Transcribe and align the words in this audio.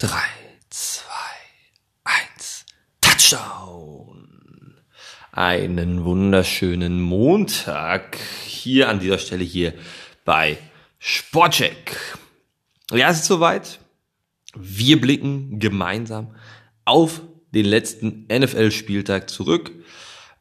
3, 0.00 0.08
2, 0.70 1.04
1, 2.04 2.64
Touchdown! 3.02 4.80
Einen 5.30 6.04
wunderschönen 6.06 7.02
Montag 7.02 8.16
hier 8.46 8.88
an 8.88 9.00
dieser 9.00 9.18
Stelle 9.18 9.44
hier 9.44 9.74
bei 10.24 10.56
Sportcheck. 10.98 11.98
Ja, 12.90 13.10
es 13.10 13.18
ist 13.18 13.26
soweit. 13.26 13.78
Wir 14.56 14.98
blicken 14.98 15.58
gemeinsam 15.58 16.34
auf 16.86 17.20
den 17.50 17.66
letzten 17.66 18.26
NFL-Spieltag 18.32 19.28
zurück. 19.28 19.70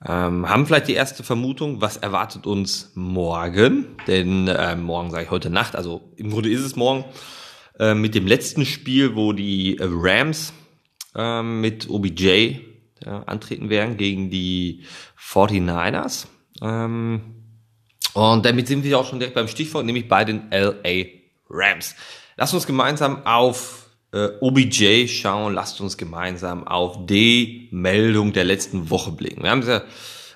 Ähm, 0.07 0.47
haben 0.47 0.67
vielleicht 0.67 0.87
die 0.87 0.93
erste 0.93 1.25
Vermutung, 1.25 1.81
was 1.81 1.97
erwartet 1.97 2.47
uns 2.47 2.91
morgen? 2.95 3.97
Denn 4.07 4.47
äh, 4.47 4.77
morgen 4.77 5.11
sage 5.11 5.25
ich 5.25 5.31
heute 5.31 5.49
Nacht, 5.49 5.75
also 5.75 6.13
im 6.15 6.31
Grunde 6.31 6.49
ist 6.49 6.61
es 6.61 6.77
morgen. 6.77 7.03
Äh, 7.79 7.95
mit 7.95 8.13
dem 8.13 8.27
letzten 8.27 8.65
Spiel, 8.65 9.15
wo 9.15 9.31
die 9.31 9.77
äh, 9.77 9.87
Rams 9.89 10.53
äh, 11.15 11.41
mit 11.41 11.89
OBJ 11.89 12.57
antreten 13.25 13.69
werden 13.69 13.95
gegen 13.95 14.29
die 14.29 14.83
49ers. 15.17 16.27
Ähm, 16.61 17.21
und 18.13 18.45
damit 18.45 18.67
sind 18.67 18.83
wir 18.83 18.99
auch 18.99 19.07
schon 19.07 19.19
direkt 19.19 19.35
beim 19.35 19.47
Stichwort, 19.47 19.85
nämlich 19.85 20.09
bei 20.09 20.25
den 20.25 20.49
LA 20.51 21.05
Rams. 21.49 21.95
Lasst 22.35 22.53
uns 22.53 22.67
gemeinsam 22.67 23.25
auf 23.25 23.89
äh, 24.11 24.27
OBJ 24.41 25.07
schauen, 25.07 25.53
lasst 25.53 25.79
uns 25.79 25.95
gemeinsam 25.95 26.67
auf 26.67 27.05
die 27.05 27.69
Meldung 27.71 28.33
der 28.33 28.43
letzten 28.43 28.89
Woche 28.89 29.13
blicken. 29.13 29.43
Wir 29.43 29.51
haben 29.51 29.65
ja, 29.65 29.81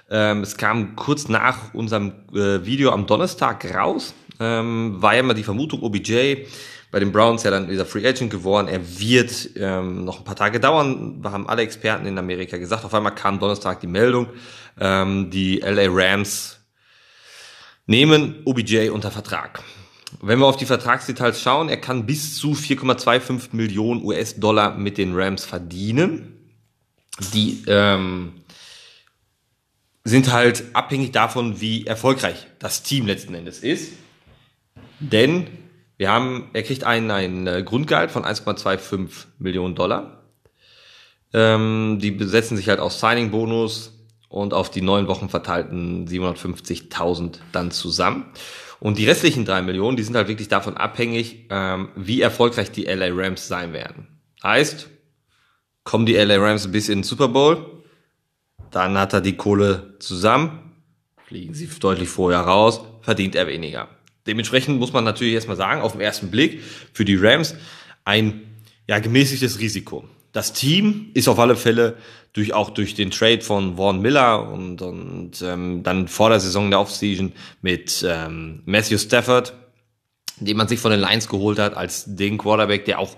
ähm, 0.10 0.40
es 0.40 0.56
kam 0.56 0.96
kurz 0.96 1.28
nach 1.28 1.74
unserem 1.74 2.14
Video 2.32 2.92
am 2.92 3.08
Donnerstag 3.08 3.76
raus, 3.76 4.14
ähm, 4.40 5.02
war 5.02 5.16
ja 5.16 5.20
immer 5.20 5.34
die 5.34 5.44
Vermutung, 5.44 5.84
OBJ 5.84 6.46
bei 6.94 7.00
den 7.00 7.12
Browns 7.12 7.42
ja 7.42 7.50
dann 7.50 7.72
wieder 7.72 7.88
Free 7.88 8.08
Agent 8.08 8.30
geworden. 8.30 8.68
Er 8.68 9.00
wird 9.00 9.50
ähm, 9.56 10.06
noch 10.06 10.20
ein 10.20 10.26
paar 10.26 10.36
Tage 10.36 10.60
dauern, 10.60 11.22
haben 11.24 11.50
alle 11.50 11.64
Experten 11.64 12.06
in 12.06 12.20
Amerika 12.20 12.58
gesagt. 12.58 12.86
Auf 12.86 12.94
einmal 12.94 13.16
kam 13.16 13.40
Donnerstag 13.40 13.80
die 13.80 13.88
Meldung, 13.88 14.28
ähm, 14.80 15.32
die 15.32 15.58
LA 15.58 15.88
Rams 15.88 16.60
nehmen 17.88 18.44
OBJ 18.46 18.90
unter 18.90 19.10
Vertrag. 19.10 19.64
Wenn 20.22 20.38
wir 20.38 20.46
auf 20.46 20.56
die 20.56 20.68
Vertragsdetails 20.68 21.42
schauen, 21.42 21.68
er 21.68 21.78
kann 21.78 22.06
bis 22.06 22.38
zu 22.38 22.52
4,25 22.52 23.54
Millionen 23.54 24.04
US-Dollar 24.04 24.78
mit 24.78 25.00
den 25.00 25.16
Rams 25.16 25.46
verdienen. 25.46 26.52
Die 27.34 27.64
ähm, 27.66 28.34
sind 30.04 30.32
halt 30.32 30.64
abhängig 30.74 31.12
davon, 31.12 31.60
wie 31.60 31.88
erfolgreich 31.88 32.46
das 32.60 32.84
Team 32.84 33.08
letzten 33.08 33.34
Endes 33.34 33.62
ist. 33.62 33.94
Denn 35.00 35.48
wir 35.98 36.12
haben, 36.12 36.50
er 36.54 36.64
kriegt 36.64 36.84
einen, 36.84 37.12
einen 37.12 37.48
äh, 37.48 37.64
Grundgehalt 37.64 38.12
von 38.12 38.24
1,25 38.24 39.26
Millionen 39.40 39.76
Dollar. 39.76 40.24
Ähm, 41.34 42.00
die 42.02 42.12
besetzen 42.12 42.58
sich 42.58 42.70
halt 42.70 42.80
aus 42.80 43.00
Signing-Bonus 43.00 43.92
und 44.30 44.54
auf 44.54 44.72
die 44.72 44.82
neun 44.82 45.08
Wochen 45.08 45.30
verteilten 45.30 46.08
750.000 46.08 47.38
dann 47.52 47.72
zusammen. 47.72 48.26
Und 48.80 48.98
die 48.98 49.06
restlichen 49.06 49.46
drei 49.46 49.62
Millionen, 49.62 49.96
die 49.96 50.04
sind 50.04 50.16
halt 50.16 50.28
wirklich 50.28 50.50
davon 50.50 50.76
abhängig, 50.76 51.48
ähm, 51.50 51.90
wie 51.96 52.22
erfolgreich 52.22 52.72
die 52.72 52.84
LA 52.84 53.10
Rams 53.12 53.48
sein 53.48 53.72
werden. 53.72 54.08
Heißt, 54.44 54.90
kommen 55.84 56.06
die 56.06 56.16
LA 56.16 56.38
Rams 56.38 56.72
bis 56.72 56.90
in 56.90 57.00
den 57.00 57.04
Super 57.04 57.30
Bowl, 57.30 57.84
dann 58.72 58.98
hat 58.98 59.14
er 59.14 59.22
die 59.22 59.38
Kohle 59.38 59.96
zusammen, 60.00 60.74
fliegen 61.28 61.54
sie 61.54 61.70
deutlich 61.80 62.10
vorher 62.10 62.42
raus, 62.42 62.82
verdient 63.02 63.36
er 63.36 63.48
weniger. 63.48 63.88
Dementsprechend 64.28 64.80
muss 64.80 64.94
man 64.94 65.04
natürlich 65.04 65.34
erstmal 65.34 65.58
sagen, 65.58 65.82
auf 65.82 65.94
den 65.94 66.02
ersten 66.02 66.32
Blick 66.32 66.62
für 66.94 67.06
die 67.06 67.16
Rams 67.16 67.56
ein 68.06 68.42
ja, 68.88 69.00
gemäßigtes 69.00 69.60
Risiko. 69.60 70.06
Das 70.32 70.54
Team 70.54 71.12
ist 71.14 71.28
auf 71.28 71.40
alle 71.40 71.56
Fälle 71.56 71.98
durch 72.34 72.54
auch 72.54 72.72
durch 72.72 72.96
den 72.96 73.12
Trade 73.12 73.42
von 73.42 73.78
Vaughn 73.78 74.02
Miller 74.02 74.52
und, 74.52 74.82
und 74.82 75.42
ähm, 75.44 75.84
dann 75.84 76.08
vor 76.08 76.30
der 76.30 76.40
Saison 76.40 76.72
der 76.72 76.80
Offseason 76.80 77.34
mit 77.62 78.04
ähm, 78.08 78.64
Matthew 78.66 78.98
Stafford, 78.98 79.54
den 80.38 80.58
man 80.58 80.68
sich 80.68 80.80
von 80.80 80.92
den 80.92 81.00
Lions 81.00 81.30
geholt 81.30 81.60
hat, 81.60 81.78
als 81.78 82.06
den 82.08 82.40
Quarterback, 82.40 82.86
der 82.86 82.98
auch 83.00 83.16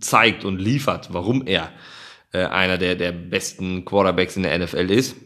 zeigt 0.00 0.46
und 0.46 0.58
liefert, 0.58 1.12
warum 1.12 1.46
er 1.46 1.70
äh, 2.32 2.46
einer 2.46 2.78
der, 2.78 2.94
der 2.94 3.12
besten 3.12 3.84
Quarterbacks 3.84 4.36
in 4.36 4.44
der 4.44 4.58
NFL 4.58 4.90
ist. 4.90 5.16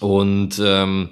Und 0.00 0.60
ähm, 0.62 1.10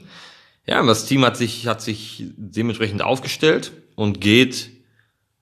ja, 0.67 0.83
das 0.83 1.07
Team 1.07 1.25
hat 1.25 1.37
sich, 1.37 1.67
hat 1.67 1.83
sich 1.83 2.25
dementsprechend 2.37 3.03
aufgestellt 3.03 3.73
und 3.97 4.21
geht, 4.21 4.71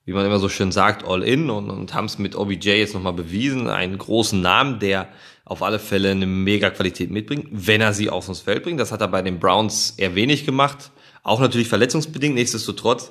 wie 0.05 0.11
man 0.11 0.25
immer 0.25 0.39
so 0.39 0.49
schön 0.49 0.71
sagt, 0.71 1.05
all 1.05 1.23
in 1.23 1.49
und, 1.49 1.69
und 1.69 1.93
haben 1.93 2.05
es 2.05 2.19
mit 2.19 2.35
OBJ 2.35 2.71
jetzt 2.71 2.93
nochmal 2.93 3.13
bewiesen. 3.13 3.69
Einen 3.69 3.97
großen 3.97 4.41
Namen, 4.41 4.79
der 4.79 5.07
auf 5.45 5.61
alle 5.63 5.79
Fälle 5.79 6.11
eine 6.11 6.25
mega 6.25 6.69
Qualität 6.69 7.09
mitbringt, 7.09 7.47
wenn 7.51 7.79
er 7.79 7.93
sie 7.93 8.09
aufs 8.09 8.39
Feld 8.41 8.63
bringt. 8.63 8.79
Das 8.79 8.91
hat 8.91 9.01
er 9.01 9.07
bei 9.07 9.21
den 9.21 9.39
Browns 9.39 9.91
eher 9.97 10.15
wenig 10.15 10.45
gemacht. 10.45 10.91
Auch 11.23 11.39
natürlich 11.39 11.69
verletzungsbedingt. 11.69 12.35
Nichtsdestotrotz, 12.35 13.09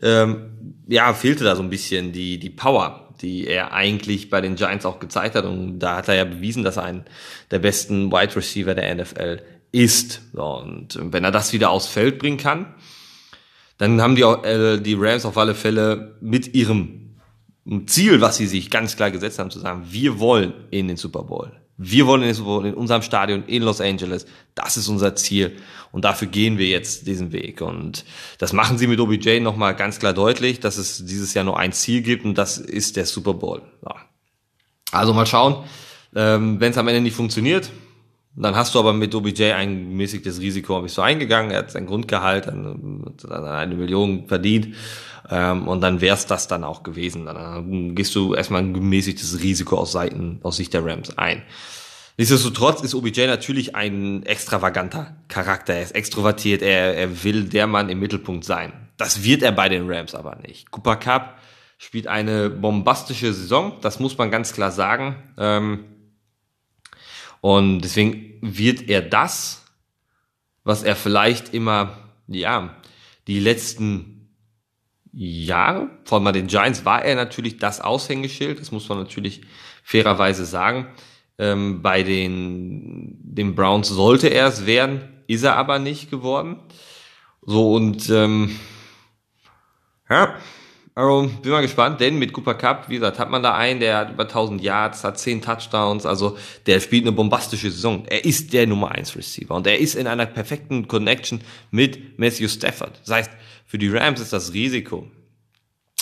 ähm, 0.00 0.82
ja, 0.88 1.14
fehlte 1.14 1.44
da 1.44 1.54
so 1.54 1.62
ein 1.62 1.70
bisschen 1.70 2.12
die, 2.12 2.38
die 2.38 2.50
Power, 2.50 3.14
die 3.20 3.46
er 3.46 3.72
eigentlich 3.72 4.30
bei 4.30 4.40
den 4.40 4.56
Giants 4.56 4.84
auch 4.84 4.98
gezeigt 4.98 5.36
hat. 5.36 5.44
Und 5.44 5.78
da 5.78 5.98
hat 5.98 6.08
er 6.08 6.14
ja 6.14 6.24
bewiesen, 6.24 6.64
dass 6.64 6.76
er 6.76 6.84
einen 6.84 7.04
der 7.52 7.60
besten 7.60 8.10
Wide 8.10 8.34
Receiver 8.34 8.74
der 8.74 8.92
NFL 8.96 9.42
ist. 9.72 10.22
Und 10.34 10.98
wenn 11.00 11.24
er 11.24 11.30
das 11.30 11.52
wieder 11.52 11.70
aufs 11.70 11.88
Feld 11.88 12.18
bringen 12.18 12.36
kann, 12.36 12.74
dann 13.78 14.00
haben 14.00 14.14
die, 14.14 14.22
äh, 14.22 14.80
die 14.80 14.94
Rams 14.94 15.24
auf 15.24 15.36
alle 15.36 15.54
Fälle 15.54 16.16
mit 16.20 16.54
ihrem 16.54 17.16
Ziel, 17.86 18.20
was 18.20 18.36
sie 18.36 18.46
sich 18.46 18.70
ganz 18.70 18.96
klar 18.96 19.10
gesetzt 19.10 19.38
haben, 19.38 19.50
zu 19.50 19.58
sagen, 19.58 19.86
wir 19.90 20.20
wollen 20.20 20.52
in 20.70 20.88
den 20.88 20.96
Super 20.96 21.24
Bowl. 21.24 21.52
Wir 21.78 22.06
wollen 22.06 22.22
in 22.22 22.28
den 22.28 22.34
Super 22.34 22.50
Bowl 22.50 22.66
in 22.66 22.74
unserem 22.74 23.02
Stadion 23.02 23.44
in 23.46 23.62
Los 23.62 23.80
Angeles. 23.80 24.26
Das 24.54 24.76
ist 24.76 24.88
unser 24.88 25.16
Ziel. 25.16 25.56
Und 25.90 26.04
dafür 26.04 26.28
gehen 26.28 26.58
wir 26.58 26.68
jetzt 26.68 27.06
diesen 27.06 27.32
Weg. 27.32 27.60
Und 27.60 28.04
das 28.38 28.52
machen 28.52 28.78
sie 28.78 28.86
mit 28.86 29.00
OBJ 29.00 29.40
nochmal 29.40 29.74
ganz 29.74 29.98
klar 29.98 30.12
deutlich, 30.12 30.60
dass 30.60 30.76
es 30.76 31.04
dieses 31.04 31.34
Jahr 31.34 31.44
nur 31.44 31.58
ein 31.58 31.72
Ziel 31.72 32.02
gibt 32.02 32.24
und 32.24 32.36
das 32.36 32.58
ist 32.58 32.96
der 32.96 33.06
Super 33.06 33.34
Bowl. 33.34 33.62
Ja. 33.84 33.96
Also 34.92 35.14
mal 35.14 35.26
schauen. 35.26 35.64
Ähm, 36.14 36.60
Wenn 36.60 36.72
es 36.72 36.78
am 36.78 36.88
Ende 36.88 37.00
nicht 37.00 37.16
funktioniert, 37.16 37.70
dann 38.34 38.56
hast 38.56 38.74
du 38.74 38.78
aber 38.78 38.92
mit 38.92 39.14
OBJ 39.14 39.52
ein 39.52 39.90
gemäßigtes 39.90 40.40
Risiko, 40.40 40.80
bist 40.80 40.96
du 40.96 41.02
eingegangen, 41.02 41.50
er 41.50 41.58
hat 41.58 41.70
sein 41.70 41.86
Grundgehalt, 41.86 42.46
dann 42.46 43.14
eine 43.30 43.74
Million 43.74 44.26
verdient 44.26 44.74
ähm, 45.30 45.68
und 45.68 45.82
dann 45.82 46.00
wär's 46.00 46.26
das 46.26 46.48
dann 46.48 46.64
auch 46.64 46.82
gewesen. 46.82 47.26
Dann 47.26 47.94
gehst 47.94 48.14
du 48.14 48.34
erstmal 48.34 48.62
ein 48.62 48.72
gemäßigtes 48.72 49.42
Risiko 49.42 49.76
aus 49.76 49.92
Seiten, 49.92 50.40
aus 50.42 50.56
Sicht 50.56 50.72
der 50.72 50.84
Rams 50.84 51.16
ein. 51.18 51.42
Nichtsdestotrotz 52.16 52.82
ist 52.82 52.94
OBJ 52.94 53.26
natürlich 53.26 53.74
ein 53.74 54.22
extravaganter 54.24 55.16
Charakter. 55.28 55.74
Er 55.74 55.82
ist 55.82 55.94
extrovertiert, 55.94 56.62
er, 56.62 56.94
er 56.96 57.24
will 57.24 57.44
der 57.44 57.66
Mann 57.66 57.88
im 57.88 58.00
Mittelpunkt 58.00 58.44
sein. 58.44 58.72
Das 58.96 59.24
wird 59.24 59.42
er 59.42 59.52
bei 59.52 59.68
den 59.68 59.90
Rams 59.90 60.14
aber 60.14 60.36
nicht. 60.36 60.70
Cooper 60.70 60.96
Cup 60.96 61.38
spielt 61.78 62.06
eine 62.06 62.48
bombastische 62.48 63.32
Saison, 63.32 63.72
das 63.80 63.98
muss 63.98 64.16
man 64.16 64.30
ganz 64.30 64.52
klar 64.52 64.70
sagen. 64.70 65.16
Ähm, 65.36 65.84
und 67.42 67.80
deswegen 67.80 68.38
wird 68.40 68.88
er 68.88 69.02
das, 69.02 69.64
was 70.62 70.84
er 70.84 70.94
vielleicht 70.94 71.52
immer, 71.52 71.98
ja, 72.28 72.76
die 73.26 73.40
letzten 73.40 74.30
Jahre, 75.12 75.90
von 76.04 76.22
mal 76.22 76.30
den 76.30 76.46
Giants 76.46 76.84
war 76.84 77.04
er 77.04 77.16
natürlich 77.16 77.56
das 77.56 77.80
Aushängeschild, 77.80 78.60
das 78.60 78.70
muss 78.70 78.88
man 78.88 78.98
natürlich 78.98 79.42
fairerweise 79.82 80.44
sagen. 80.44 80.86
Ähm, 81.36 81.82
bei 81.82 82.04
den, 82.04 83.18
den 83.20 83.56
Browns 83.56 83.88
sollte 83.88 84.28
er 84.28 84.46
es 84.46 84.64
werden, 84.64 85.00
ist 85.26 85.42
er 85.42 85.56
aber 85.56 85.80
nicht 85.80 86.10
geworden. 86.10 86.60
So 87.44 87.72
und 87.74 88.08
ähm, 88.08 88.56
ja, 90.08 90.36
also 90.94 91.30
bin 91.40 91.52
mal 91.52 91.62
gespannt, 91.62 92.00
denn 92.00 92.18
mit 92.18 92.32
Cooper 92.32 92.54
Cup, 92.54 92.88
wie 92.88 92.96
gesagt, 92.96 93.18
hat 93.18 93.30
man 93.30 93.42
da 93.42 93.54
einen, 93.54 93.80
der 93.80 93.96
hat 93.96 94.10
über 94.10 94.24
1000 94.24 94.60
Yards, 94.60 95.04
hat 95.04 95.18
10 95.18 95.40
Touchdowns, 95.40 96.04
also 96.04 96.36
der 96.66 96.80
spielt 96.80 97.04
eine 97.04 97.12
bombastische 97.12 97.70
Saison. 97.70 98.04
Er 98.06 98.24
ist 98.24 98.52
der 98.52 98.66
Nummer 98.66 98.90
1 98.92 99.16
Receiver 99.16 99.54
und 99.54 99.66
er 99.66 99.78
ist 99.78 99.94
in 99.94 100.06
einer 100.06 100.26
perfekten 100.26 100.88
Connection 100.88 101.40
mit 101.70 102.18
Matthew 102.18 102.48
Stafford. 102.48 103.00
Das 103.04 103.14
heißt, 103.14 103.30
für 103.64 103.78
die 103.78 103.88
Rams 103.88 104.20
ist 104.20 104.34
das 104.34 104.52
Risiko. 104.52 105.10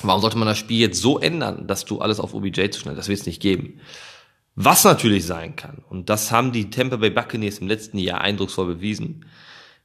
Warum 0.02 0.20
sollte 0.20 0.38
man 0.38 0.48
das 0.48 0.58
Spiel 0.58 0.80
jetzt 0.80 1.00
so 1.00 1.18
ändern, 1.18 1.66
dass 1.68 1.84
du 1.84 2.00
alles 2.00 2.18
auf 2.18 2.34
OBJ 2.34 2.70
zu 2.70 2.80
schnell? 2.80 2.96
Das 2.96 3.08
wird 3.08 3.20
es 3.20 3.26
nicht 3.26 3.40
geben. 3.40 3.80
Was 4.56 4.82
natürlich 4.82 5.24
sein 5.24 5.54
kann, 5.54 5.84
und 5.88 6.10
das 6.10 6.32
haben 6.32 6.50
die 6.50 6.70
Tampa 6.70 6.96
Bay 6.96 7.10
Buccaneers 7.10 7.58
im 7.58 7.68
letzten 7.68 7.98
Jahr 7.98 8.20
eindrucksvoll 8.20 8.66
bewiesen, 8.66 9.24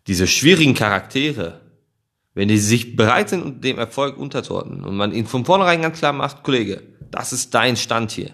diese 0.07 0.25
schwierigen 0.25 0.73
Charaktere, 0.73 1.61
wenn 2.35 2.47
die 2.47 2.59
sich 2.59 2.95
bereit 2.95 3.29
sind, 3.29 3.43
um 3.43 3.61
dem 3.61 3.79
Erfolg 3.79 4.17
unterzuordnen 4.17 4.83
und 4.83 4.95
man 4.95 5.11
ihnen 5.11 5.25
von 5.25 5.45
vornherein 5.45 5.81
ganz 5.81 5.97
klar 5.97 6.13
macht, 6.13 6.43
Kollege, 6.43 6.83
das 7.09 7.33
ist 7.33 7.55
dein 7.55 7.75
Stand 7.75 8.11
hier. 8.11 8.31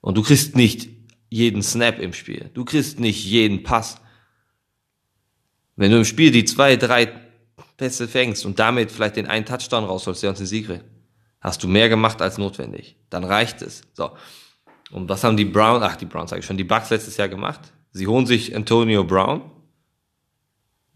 Und 0.00 0.16
du 0.16 0.22
kriegst 0.22 0.54
nicht 0.54 0.88
jeden 1.28 1.62
Snap 1.62 1.98
im 1.98 2.12
Spiel. 2.12 2.50
Du 2.54 2.64
kriegst 2.64 3.00
nicht 3.00 3.24
jeden 3.24 3.64
Pass. 3.64 3.96
Wenn 5.74 5.90
du 5.90 5.98
im 5.98 6.04
Spiel 6.04 6.30
die 6.30 6.44
zwei, 6.44 6.76
drei 6.76 7.12
Pässe 7.76 8.06
fängst 8.06 8.46
und 8.46 8.60
damit 8.60 8.92
vielleicht 8.92 9.16
den 9.16 9.26
einen 9.26 9.44
Touchdown 9.44 9.84
rausholst, 9.84 10.22
der 10.22 10.30
uns 10.30 10.38
den 10.38 10.46
Sieg 10.46 10.66
kriegt, 10.66 10.84
Hast 11.40 11.62
du 11.62 11.68
mehr 11.68 11.88
gemacht 11.88 12.20
als 12.20 12.38
notwendig. 12.38 12.96
Dann 13.10 13.24
reicht 13.24 13.62
es. 13.62 13.82
So. 13.92 14.10
Und 14.90 15.08
was 15.08 15.22
haben 15.22 15.36
die 15.36 15.44
Browns, 15.44 15.84
ach, 15.84 15.96
die 15.96 16.06
Browns 16.06 16.30
sage 16.30 16.40
ich 16.40 16.46
schon, 16.46 16.56
die 16.56 16.64
Bucks 16.64 16.90
letztes 16.90 17.16
Jahr 17.16 17.28
gemacht? 17.28 17.60
Sie 17.92 18.06
holen 18.06 18.26
sich 18.26 18.54
Antonio 18.56 19.04
Brown, 19.04 19.50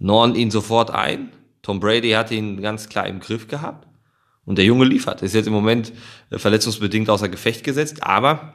norden 0.03 0.35
ihn 0.35 0.51
sofort 0.51 0.91
ein. 0.91 1.33
Tom 1.63 1.81
Brady 1.81 2.11
hat 2.11 2.31
ihn 2.31 2.61
ganz 2.61 2.89
klar 2.89 3.07
im 3.07 3.21
Griff 3.21 3.49
gehabt. 3.49 3.87
Und 4.45 4.59
der 4.59 4.65
Junge 4.65 4.85
liefert. 4.85 5.23
Ist 5.23 5.35
jetzt 5.35 5.47
im 5.47 5.53
Moment 5.53 5.93
äh, 6.31 6.39
verletzungsbedingt 6.39 7.09
außer 7.09 7.29
Gefecht 7.29 7.63
gesetzt, 7.63 8.03
aber 8.03 8.55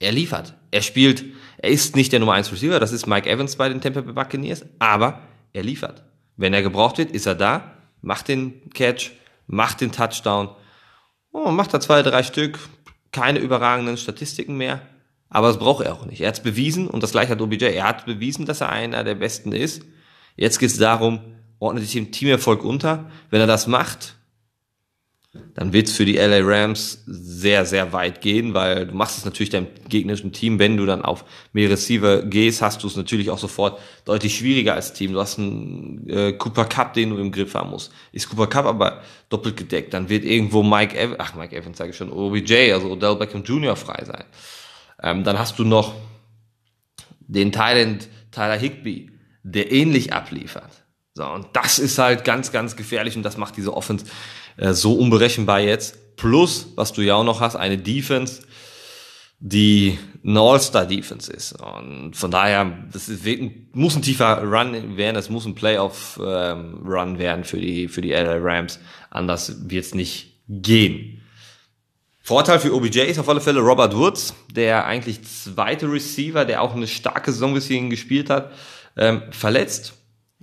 er 0.00 0.12
liefert. 0.12 0.54
Er 0.70 0.82
spielt, 0.82 1.24
er 1.58 1.70
ist 1.70 1.94
nicht 1.94 2.12
der 2.12 2.20
Nummer 2.20 2.32
1 2.32 2.52
Receiver, 2.52 2.80
das 2.80 2.92
ist 2.92 3.06
Mike 3.06 3.28
Evans 3.30 3.56
bei 3.56 3.68
den 3.68 3.80
Tampa 3.80 4.00
Bay 4.00 4.12
Buccaneers, 4.12 4.64
aber 4.78 5.20
er 5.52 5.62
liefert. 5.62 6.04
Wenn 6.36 6.52
er 6.52 6.62
gebraucht 6.62 6.98
wird, 6.98 7.12
ist 7.12 7.26
er 7.26 7.34
da, 7.34 7.72
macht 8.00 8.28
den 8.28 8.70
Catch, 8.70 9.12
macht 9.46 9.80
den 9.80 9.92
Touchdown, 9.92 10.50
oh, 11.32 11.50
macht 11.50 11.74
da 11.74 11.80
zwei, 11.80 12.02
drei 12.02 12.22
Stück, 12.22 12.58
keine 13.12 13.38
überragenden 13.38 13.96
Statistiken 13.96 14.56
mehr, 14.56 14.82
aber 15.30 15.48
das 15.48 15.58
braucht 15.58 15.84
er 15.84 15.94
auch 15.94 16.06
nicht. 16.06 16.20
Er 16.20 16.28
hat 16.28 16.36
es 16.36 16.42
bewiesen 16.42 16.88
und 16.88 17.02
das 17.02 17.12
gleiche 17.12 17.32
hat 17.32 17.40
OBJ. 17.40 17.64
Er 17.64 17.84
hat 17.84 18.06
bewiesen, 18.06 18.46
dass 18.46 18.60
er 18.60 18.70
einer 18.70 19.04
der 19.04 19.14
Besten 19.14 19.52
ist. 19.52 19.82
Jetzt 20.38 20.58
geht 20.58 20.70
es 20.70 20.78
darum, 20.78 21.20
ordnet 21.58 21.84
sich 21.84 21.96
im 21.96 22.12
Teamerfolg 22.12 22.64
unter. 22.64 23.10
Wenn 23.28 23.40
er 23.40 23.46
das 23.46 23.66
macht, 23.66 24.14
dann 25.54 25.72
wird 25.72 25.88
es 25.88 25.96
für 25.96 26.04
die 26.04 26.16
LA 26.16 26.40
Rams 26.42 27.02
sehr, 27.06 27.66
sehr 27.66 27.92
weit 27.92 28.20
gehen, 28.20 28.54
weil 28.54 28.86
du 28.86 28.94
machst 28.94 29.18
es 29.18 29.24
natürlich 29.24 29.50
deinem 29.50 29.66
gegnerischen 29.88 30.32
Team, 30.32 30.60
wenn 30.60 30.76
du 30.76 30.86
dann 30.86 31.02
auf 31.02 31.24
mehr 31.52 31.68
Receiver 31.68 32.22
gehst, 32.22 32.62
hast 32.62 32.82
du 32.82 32.86
es 32.86 32.96
natürlich 32.96 33.30
auch 33.30 33.38
sofort 33.38 33.80
deutlich 34.04 34.38
schwieriger 34.38 34.74
als 34.74 34.92
Team. 34.92 35.12
Du 35.12 35.20
hast 35.20 35.38
einen 35.38 36.08
äh, 36.08 36.32
Cooper 36.32 36.64
Cup, 36.64 36.94
den 36.94 37.10
du 37.10 37.18
im 37.18 37.32
Griff 37.32 37.54
haben 37.54 37.70
musst. 37.70 37.92
Ist 38.12 38.28
Cooper 38.30 38.46
Cup 38.46 38.66
aber 38.66 39.02
doppelt 39.28 39.56
gedeckt, 39.56 39.92
dann 39.92 40.08
wird 40.08 40.24
irgendwo 40.24 40.62
Mike 40.62 40.96
Evans, 40.96 41.16
ach 41.18 41.34
Mike 41.34 41.54
Evans 41.54 41.76
sage 41.76 41.90
ich 41.90 41.96
schon, 41.96 42.12
OBJ, 42.12 42.72
also 42.72 42.90
Odell 42.92 43.16
Beckham 43.16 43.42
Jr. 43.42 43.74
frei 43.74 44.04
sein. 44.04 44.24
Ähm, 45.02 45.24
dann 45.24 45.38
hast 45.38 45.58
du 45.58 45.64
noch 45.64 45.94
den 47.20 47.52
Thailand 47.52 48.08
Tyler 48.30 48.56
Higby, 48.56 49.10
der 49.52 49.72
ähnlich 49.72 50.12
abliefert. 50.12 50.70
So, 51.14 51.26
und 51.26 51.48
das 51.52 51.78
ist 51.78 51.98
halt 51.98 52.24
ganz, 52.24 52.52
ganz 52.52 52.76
gefährlich 52.76 53.16
und 53.16 53.22
das 53.22 53.36
macht 53.36 53.56
diese 53.56 53.74
Offense 53.74 54.06
äh, 54.56 54.72
so 54.72 54.94
unberechenbar 54.94 55.60
jetzt. 55.60 56.16
Plus, 56.16 56.72
was 56.76 56.92
du 56.92 57.02
ja 57.02 57.14
auch 57.14 57.24
noch 57.24 57.40
hast, 57.40 57.56
eine 57.56 57.78
Defense, 57.78 58.42
die 59.40 59.98
eine 60.24 60.40
All-Star-Defense 60.40 61.32
ist. 61.32 61.52
Und 61.52 62.14
von 62.16 62.30
daher, 62.30 62.72
das 62.92 63.08
ist, 63.08 63.24
muss 63.72 63.96
ein 63.96 64.02
tiefer 64.02 64.42
Run 64.42 64.96
werden, 64.96 65.16
es 65.16 65.30
muss 65.30 65.46
ein 65.46 65.54
Playoff-Run 65.54 67.08
ähm, 67.08 67.18
werden 67.18 67.44
für 67.44 67.58
die, 67.58 67.88
für 67.88 68.00
die 68.00 68.10
LA 68.10 68.38
Rams. 68.40 68.80
Anders 69.10 69.70
wird 69.70 69.84
es 69.84 69.94
nicht 69.94 70.34
gehen. 70.48 71.22
Vorteil 72.20 72.58
für 72.60 72.74
OBJ 72.74 73.00
ist 73.00 73.18
auf 73.18 73.28
alle 73.28 73.40
Fälle 73.40 73.60
Robert 73.60 73.96
Woods, 73.96 74.34
der 74.52 74.86
eigentlich 74.86 75.24
zweite 75.24 75.90
Receiver, 75.90 76.44
der 76.44 76.60
auch 76.60 76.74
eine 76.74 76.86
starke 76.86 77.32
Saison 77.32 77.54
bis 77.54 77.68
hierhin 77.68 77.90
gespielt 77.90 78.28
hat, 78.28 78.52
ähm, 78.98 79.22
verletzt 79.30 79.94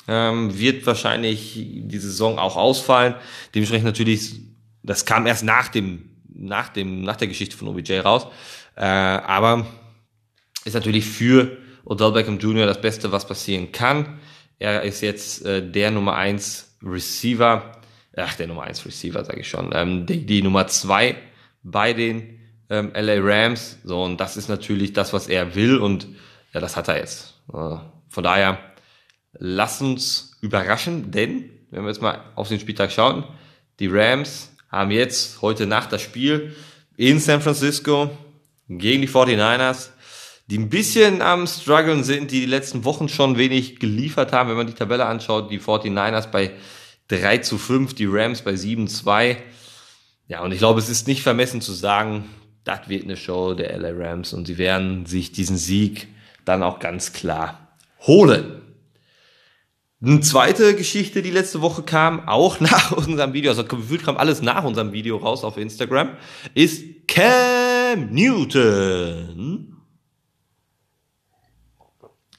ähm, 0.07 0.57
wird 0.57 0.85
wahrscheinlich 0.85 1.53
die 1.55 1.97
Saison 1.97 2.39
auch 2.39 2.55
ausfallen. 2.55 3.15
Dementsprechend 3.53 3.85
natürlich, 3.85 4.41
das 4.83 5.05
kam 5.05 5.25
erst 5.25 5.43
nach 5.43 5.67
dem, 5.69 6.09
nach 6.33 6.69
dem, 6.69 7.01
nach 7.01 7.15
der 7.15 7.27
Geschichte 7.27 7.57
von 7.57 7.67
OBJ 7.67 7.99
raus. 7.99 8.27
Äh, 8.75 8.85
aber 8.85 9.65
ist 10.63 10.73
natürlich 10.73 11.05
für 11.05 11.57
Odell 11.85 12.11
Beckham 12.11 12.39
Jr. 12.39 12.65
das 12.65 12.81
Beste, 12.81 13.11
was 13.11 13.27
passieren 13.27 13.71
kann. 13.71 14.19
Er 14.59 14.83
ist 14.83 15.01
jetzt 15.01 15.45
äh, 15.45 15.67
der 15.67 15.91
Nummer 15.91 16.15
eins 16.15 16.77
Receiver, 16.81 17.71
ach, 18.15 18.35
der 18.35 18.47
Nummer 18.47 18.63
eins 18.63 18.85
Receiver, 18.85 19.23
sage 19.23 19.41
ich 19.41 19.49
schon, 19.49 19.71
ähm, 19.73 20.05
die, 20.05 20.25
die 20.25 20.41
Nummer 20.41 20.67
zwei 20.67 21.15
bei 21.63 21.93
den 21.93 22.39
ähm, 22.69 22.91
LA 22.95 23.17
Rams. 23.19 23.79
So, 23.83 24.03
und 24.03 24.19
das 24.19 24.37
ist 24.37 24.49
natürlich 24.49 24.93
das, 24.93 25.13
was 25.13 25.27
er 25.27 25.55
will 25.55 25.77
und 25.77 26.07
ja, 26.53 26.59
das 26.59 26.75
hat 26.75 26.87
er 26.87 26.97
jetzt. 26.97 27.41
Äh, 27.53 27.77
von 28.15 28.23
daher 28.23 28.57
Lass 29.38 29.81
uns 29.81 30.38
überraschen, 30.41 31.12
denn, 31.12 31.50
wenn 31.69 31.83
wir 31.83 31.89
jetzt 31.89 32.01
mal 32.01 32.23
auf 32.35 32.47
den 32.47 32.59
Spieltag 32.59 32.91
schauen, 32.91 33.25
die 33.79 33.88
Rams 33.88 34.51
haben 34.69 34.91
jetzt 34.91 35.41
heute 35.41 35.65
Nacht 35.65 35.91
das 35.91 36.01
Spiel 36.01 36.56
in 36.95 37.19
San 37.19 37.41
Francisco 37.41 38.09
gegen 38.69 39.01
die 39.01 39.09
49ers, 39.09 39.89
die 40.47 40.57
ein 40.57 40.69
bisschen 40.69 41.21
am 41.21 41.47
struggeln 41.47 42.03
sind, 42.03 42.31
die 42.31 42.41
die 42.41 42.45
letzten 42.45 42.85
Wochen 42.85 43.09
schon 43.09 43.38
wenig 43.38 43.79
geliefert 43.79 44.31
haben, 44.31 44.50
wenn 44.50 44.57
man 44.57 44.67
die 44.67 44.73
Tabelle 44.73 45.06
anschaut, 45.06 45.51
die 45.51 45.59
49ers 45.59 46.27
bei 46.27 46.51
3 47.09 47.39
zu 47.39 47.57
5, 47.57 47.94
die 47.94 48.06
Rams 48.06 48.41
bei 48.41 48.56
7 48.56 48.88
zu 48.88 49.03
2. 49.03 49.38
Ja, 50.27 50.41
und 50.41 50.53
ich 50.53 50.59
glaube, 50.59 50.79
es 50.79 50.89
ist 50.89 51.07
nicht 51.07 51.23
vermessen 51.23 51.62
zu 51.62 51.73
sagen, 51.73 52.29
das 52.63 52.88
wird 52.88 53.03
eine 53.03 53.17
Show 53.17 53.53
der 53.53 53.77
LA 53.77 53.91
Rams 53.91 54.33
und 54.33 54.45
sie 54.45 54.57
werden 54.57 55.06
sich 55.06 55.31
diesen 55.33 55.57
Sieg 55.57 56.07
dann 56.45 56.63
auch 56.63 56.79
ganz 56.79 57.12
klar 57.12 57.64
holen. 58.07 58.61
Eine 60.01 60.19
zweite 60.19 60.75
Geschichte, 60.75 61.21
die 61.21 61.31
letzte 61.31 61.61
Woche 61.61 61.83
kam, 61.83 62.27
auch 62.27 62.59
nach 62.59 62.91
unserem 62.91 63.33
Video, 63.33 63.51
also 63.51 63.63
gefühlt 63.63 64.03
kam 64.03 64.17
alles 64.17 64.41
nach 64.41 64.63
unserem 64.63 64.91
Video 64.91 65.17
raus 65.17 65.43
auf 65.43 65.57
Instagram, 65.57 66.17
ist 66.53 67.07
Cam 67.07 68.11
Newton. 68.11 69.75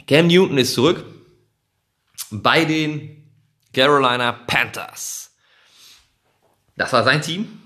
Cam 0.07 0.27
Newton 0.29 0.59
ist 0.59 0.75
zurück 0.75 1.05
bei 2.31 2.65
den 2.65 3.25
Carolina 3.73 4.33
Panthers. 4.33 5.35
Das 6.77 6.93
war 6.93 7.05
sein 7.05 7.23
Team. 7.23 7.61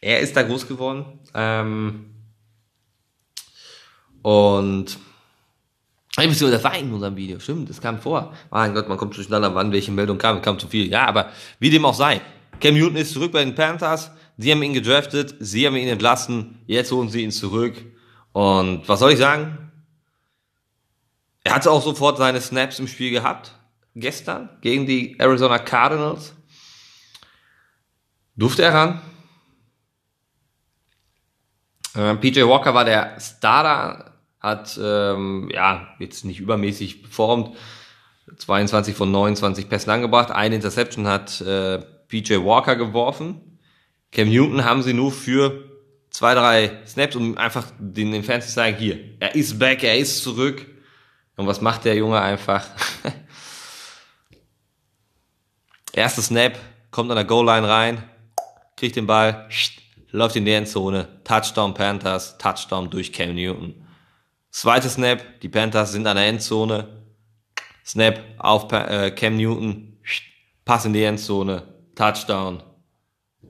Er 0.00 0.20
ist 0.20 0.36
da 0.36 0.42
groß 0.42 0.68
geworden. 0.68 1.18
Ähm, 1.34 2.14
und 4.22 4.98
ich 6.22 6.28
muss 6.28 6.38
sogar 6.38 6.62
weinen 6.64 6.88
in 6.88 6.94
unserem 6.94 7.16
Video. 7.16 7.38
Stimmt, 7.38 7.70
das 7.70 7.80
kam 7.80 8.00
vor. 8.00 8.32
Mein 8.50 8.74
Gott, 8.74 8.88
man 8.88 8.98
kommt 8.98 9.16
durcheinander, 9.16 9.54
wann 9.54 9.72
welche 9.72 9.92
Meldung 9.92 10.18
kam. 10.18 10.42
Kam 10.42 10.58
zu 10.58 10.66
viel. 10.66 10.90
Ja, 10.90 11.06
aber 11.06 11.30
wie 11.58 11.70
dem 11.70 11.84
auch 11.84 11.94
sei. 11.94 12.20
Cam 12.60 12.74
Newton 12.74 12.96
ist 12.96 13.12
zurück 13.12 13.32
bei 13.32 13.44
den 13.44 13.54
Panthers. 13.54 14.10
Sie 14.36 14.50
haben 14.50 14.62
ihn 14.62 14.74
gedraftet. 14.74 15.34
Sie 15.38 15.66
haben 15.66 15.76
ihn 15.76 15.88
entlassen. 15.88 16.60
Jetzt 16.66 16.92
holen 16.92 17.08
sie 17.08 17.22
ihn 17.22 17.30
zurück. 17.30 17.74
Und 18.32 18.88
was 18.88 19.00
soll 19.00 19.12
ich 19.12 19.18
sagen? 19.18 19.70
Er 21.44 21.54
hatte 21.54 21.70
auch 21.70 21.82
sofort 21.82 22.18
seine 22.18 22.40
Snaps 22.40 22.78
im 22.78 22.88
Spiel 22.88 23.10
gehabt. 23.10 23.54
Gestern 23.94 24.50
gegen 24.60 24.86
die 24.86 25.18
Arizona 25.18 25.58
Cardinals. 25.58 26.34
Durfte 28.36 28.62
er 28.62 28.74
ran. 28.74 29.00
Äh, 31.94 32.14
PJ 32.16 32.42
Walker 32.42 32.72
war 32.72 32.84
der 32.84 33.18
Starter 33.20 34.09
hat 34.40 34.78
ähm, 34.82 35.50
ja 35.52 35.88
jetzt 35.98 36.24
nicht 36.24 36.40
übermäßig 36.40 37.02
performt. 37.02 37.56
22 38.36 38.94
von 38.94 39.10
29 39.10 39.68
Pässen 39.68 39.90
angebracht. 39.90 40.30
Eine 40.30 40.54
Interception 40.54 41.06
hat 41.06 41.40
äh, 41.40 41.80
PJ 42.08 42.36
Walker 42.36 42.76
geworfen. 42.76 43.58
Cam 44.12 44.28
Newton 44.28 44.64
haben 44.64 44.82
sie 44.82 44.94
nur 44.94 45.12
für 45.12 45.64
zwei, 46.10 46.34
drei 46.34 46.80
Snaps, 46.86 47.16
um 47.16 47.38
einfach 47.38 47.66
den, 47.78 48.12
den 48.12 48.24
Fans 48.24 48.46
zu 48.46 48.54
zeigen, 48.54 48.76
hier, 48.76 48.98
er 49.20 49.34
ist 49.34 49.58
back, 49.58 49.82
er 49.82 49.96
ist 49.96 50.22
zurück. 50.22 50.66
Und 51.36 51.46
was 51.46 51.60
macht 51.60 51.84
der 51.84 51.94
Junge 51.94 52.20
einfach? 52.20 52.66
Erster 55.92 56.22
Snap, 56.22 56.58
kommt 56.90 57.10
an 57.10 57.16
der 57.16 57.24
Goal-Line 57.24 57.68
rein, 57.68 58.02
kriegt 58.76 58.96
den 58.96 59.06
Ball, 59.06 59.48
läuft 60.10 60.36
in 60.36 60.44
die 60.44 60.52
Endzone, 60.52 61.08
Touchdown 61.24 61.74
Panthers, 61.74 62.36
Touchdown 62.38 62.90
durch 62.90 63.12
Cam 63.12 63.34
Newton. 63.34 63.86
Zweite 64.50 64.88
Snap, 64.88 65.40
die 65.40 65.48
Panthers 65.48 65.92
sind 65.92 66.06
an 66.06 66.16
der 66.16 66.26
Endzone. 66.26 67.04
Snap 67.84 68.20
auf 68.38 68.70
äh, 68.72 69.10
Cam 69.12 69.36
Newton, 69.36 69.98
Pass 70.64 70.84
in 70.84 70.92
die 70.92 71.02
Endzone, 71.02 71.62
Touchdown, 71.94 72.62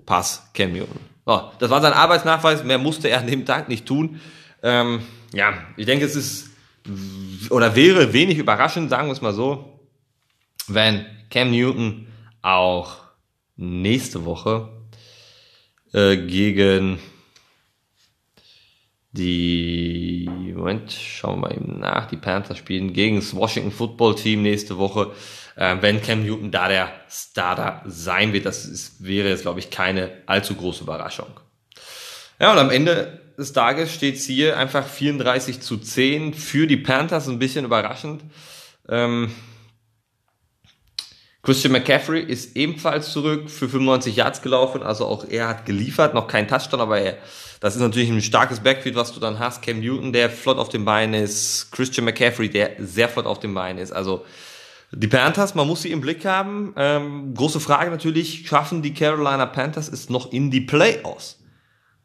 Pass 0.07 0.51
Cam 0.55 0.73
Newton. 0.73 1.01
Oh, 1.27 1.51
das 1.59 1.71
war 1.71 1.81
sein 1.81 1.93
Arbeitsnachweis, 1.93 2.65
mehr 2.65 2.79
musste 2.79 3.09
er 3.09 3.21
an 3.21 3.27
dem 3.27 3.45
Tag 3.45 3.69
nicht 3.69 3.87
tun. 3.87 4.21
Ähm, 4.63 5.03
ja, 5.33 5.55
ich 5.77 5.87
denke, 5.87 6.05
es 6.05 6.17
ist 6.17 6.51
oder 7.51 7.77
wäre 7.77 8.13
wenig 8.13 8.39
überraschend, 8.39 8.91
sagen 8.91 9.09
wir 9.09 9.13
es 9.13 9.21
mal 9.21 9.35
so, 9.35 9.81
wenn 10.67 11.05
Cam 11.29 11.51
Newton 11.51 12.07
auch 12.43 12.97
nächste 13.57 14.25
Woche 14.25 14.71
äh, 15.93 16.17
gegen 16.17 16.99
die, 19.13 20.29
Moment, 20.55 20.93
schauen 20.93 21.41
wir 21.41 21.51
eben 21.51 21.81
nach, 21.81 22.07
die 22.07 22.17
Panthers 22.17 22.59
spielen 22.59 22.93
gegen 22.93 23.17
das 23.17 23.35
Washington 23.35 23.73
Football 23.73 24.15
Team 24.15 24.43
nächste 24.43 24.79
Woche. 24.79 25.13
Äh, 25.57 25.77
wenn 25.81 26.01
Cam 26.01 26.25
Newton 26.25 26.51
da 26.51 26.69
der 26.69 26.93
Starter 27.09 27.83
sein 27.87 28.33
wird, 28.33 28.47
das 28.47 28.67
ist, 28.67 29.05
wäre 29.05 29.29
jetzt, 29.29 29.43
glaube 29.43 29.59
ich, 29.59 29.71
keine 29.71 30.11
allzu 30.27 30.55
große 30.55 30.85
Überraschung. 30.85 31.29
Ja, 32.39 32.53
und 32.53 32.59
am 32.59 32.71
Ende 32.71 33.21
des 33.37 33.53
Tages 33.53 33.93
steht 33.93 34.17
es 34.17 34.27
hier 34.27 34.57
einfach 34.57 34.87
34 34.87 35.61
zu 35.61 35.79
10 35.79 36.35
für 36.35 36.67
die 36.67 36.77
Panthers, 36.77 37.29
ein 37.29 37.39
bisschen 37.39 37.65
überraschend. 37.65 38.23
Ähm, 38.89 39.33
Christian 41.43 41.73
McCaffrey 41.73 42.21
ist 42.21 42.57
ebenfalls 42.57 43.13
zurück 43.13 43.49
für 43.49 43.69
95 43.69 44.15
Yards 44.15 44.43
gelaufen, 44.43 44.83
also 44.83 45.07
auch 45.07 45.25
er 45.29 45.49
hat 45.49 45.65
geliefert, 45.65 46.13
noch 46.13 46.27
kein 46.27 46.47
Touchdown, 46.47 46.81
aber 46.81 47.01
er, 47.01 47.17
das 47.61 47.77
ist 47.77 47.81
natürlich 47.81 48.11
ein 48.11 48.21
starkes 48.21 48.61
Backfield, 48.61 48.95
was 48.95 49.13
du 49.13 49.21
dann 49.21 49.39
hast. 49.39 49.63
Cam 49.63 49.81
Newton, 49.81 50.13
der 50.13 50.29
flott 50.29 50.59
auf 50.59 50.69
dem 50.69 50.85
Bein 50.85 51.15
ist, 51.15 51.71
Christian 51.73 52.05
McCaffrey, 52.05 52.51
der 52.51 52.73
sehr 52.79 53.09
flott 53.09 53.27
auf 53.27 53.39
dem 53.39 53.55
Bein 53.55 53.79
ist. 53.79 53.93
Also 53.93 54.25
die 54.93 55.09
Panthers, 55.09 55.55
man 55.55 55.67
muss 55.67 55.83
sie 55.83 55.93
im 55.93 56.01
Blick 56.01 56.25
haben. 56.25 56.75
Ähm, 56.77 57.35
große 57.35 57.61
Frage 57.61 57.91
natürlich, 57.91 58.47
schaffen 58.47 58.83
die 58.83 58.93
Carolina 58.93 59.47
Panthers 59.47 59.89
es 59.89 60.11
noch 60.11 60.33
in 60.33 60.51
die 60.51 60.63
Playoffs? 60.63 61.39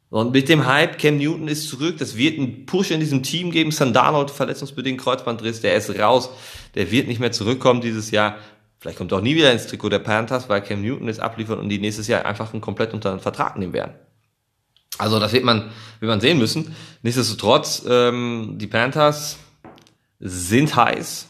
Und 0.10 0.32
mit 0.34 0.48
dem 0.50 0.66
Hype, 0.66 1.00
Cam 1.00 1.18
Newton 1.18 1.48
ist 1.48 1.68
zurück, 1.68 1.98
das 1.98 2.16
wird 2.16 2.38
einen 2.38 2.66
Push 2.66 2.92
in 2.92 3.00
diesem 3.00 3.24
Team 3.24 3.52
geben. 3.52 3.72
Sandarnold 3.72 4.30
verletzungsbedingt 4.32 5.02
Kreuzbandriss, 5.02 5.62
der 5.62 5.76
ist 5.76 5.90
raus, 6.00 6.30
der 6.76 6.92
wird 6.92 7.08
nicht 7.08 7.20
mehr 7.20 7.32
zurückkommen 7.32 7.82
dieses 7.82 8.12
Jahr. 8.12 8.38
Vielleicht 8.86 9.00
kommt 9.00 9.12
er 9.12 9.18
auch 9.18 9.24
nie 9.24 9.36
wieder 9.36 9.52
ins 9.52 9.66
Trikot 9.66 9.90
der 9.90 9.98
Panthers, 9.98 10.48
weil 10.48 10.62
Cam 10.62 10.84
Newton 10.84 11.10
es 11.10 11.18
abliefert 11.18 11.58
und 11.58 11.70
die 11.70 11.80
nächstes 11.80 12.08
Jahr 12.08 12.24
einfach 12.24 12.54
einen 12.54 12.62
komplett 12.62 12.94
unter 12.94 13.10
einen 13.10 13.20
Vertrag 13.20 13.58
nehmen 13.58 13.74
werden. 13.74 13.96
Also 15.00 15.20
das 15.20 15.34
wird 15.34 15.44
man, 15.44 15.72
wird 16.00 16.08
man 16.08 16.22
sehen 16.22 16.38
müssen. 16.38 16.76
Nichtsdestotrotz, 17.02 17.84
ähm, 17.90 18.60
die 18.60 18.68
Panthers 18.68 19.40
sind 20.20 20.76
heiß 20.76 21.30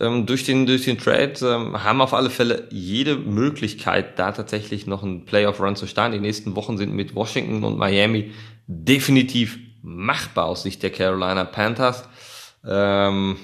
ähm, 0.00 0.26
durch 0.26 0.42
den 0.42 0.66
durch 0.66 0.86
den 0.86 0.98
Trade, 0.98 1.34
ähm, 1.40 1.84
haben 1.84 2.00
auf 2.00 2.14
alle 2.14 2.30
Fälle 2.30 2.66
jede 2.72 3.14
Möglichkeit, 3.14 4.18
da 4.18 4.32
tatsächlich 4.32 4.88
noch 4.88 5.04
einen 5.04 5.26
Playoff-Run 5.26 5.76
zu 5.76 5.86
starten. 5.86 6.14
Die 6.14 6.18
nächsten 6.18 6.56
Wochen 6.56 6.78
sind 6.78 6.92
mit 6.92 7.14
Washington 7.14 7.62
und 7.62 7.78
Miami 7.78 8.32
definitiv 8.66 9.56
machbar 9.82 10.46
aus 10.46 10.64
Sicht 10.64 10.82
der 10.82 10.90
Carolina 10.90 11.44
Panthers. 11.44 12.08
Ähm, 12.66 13.36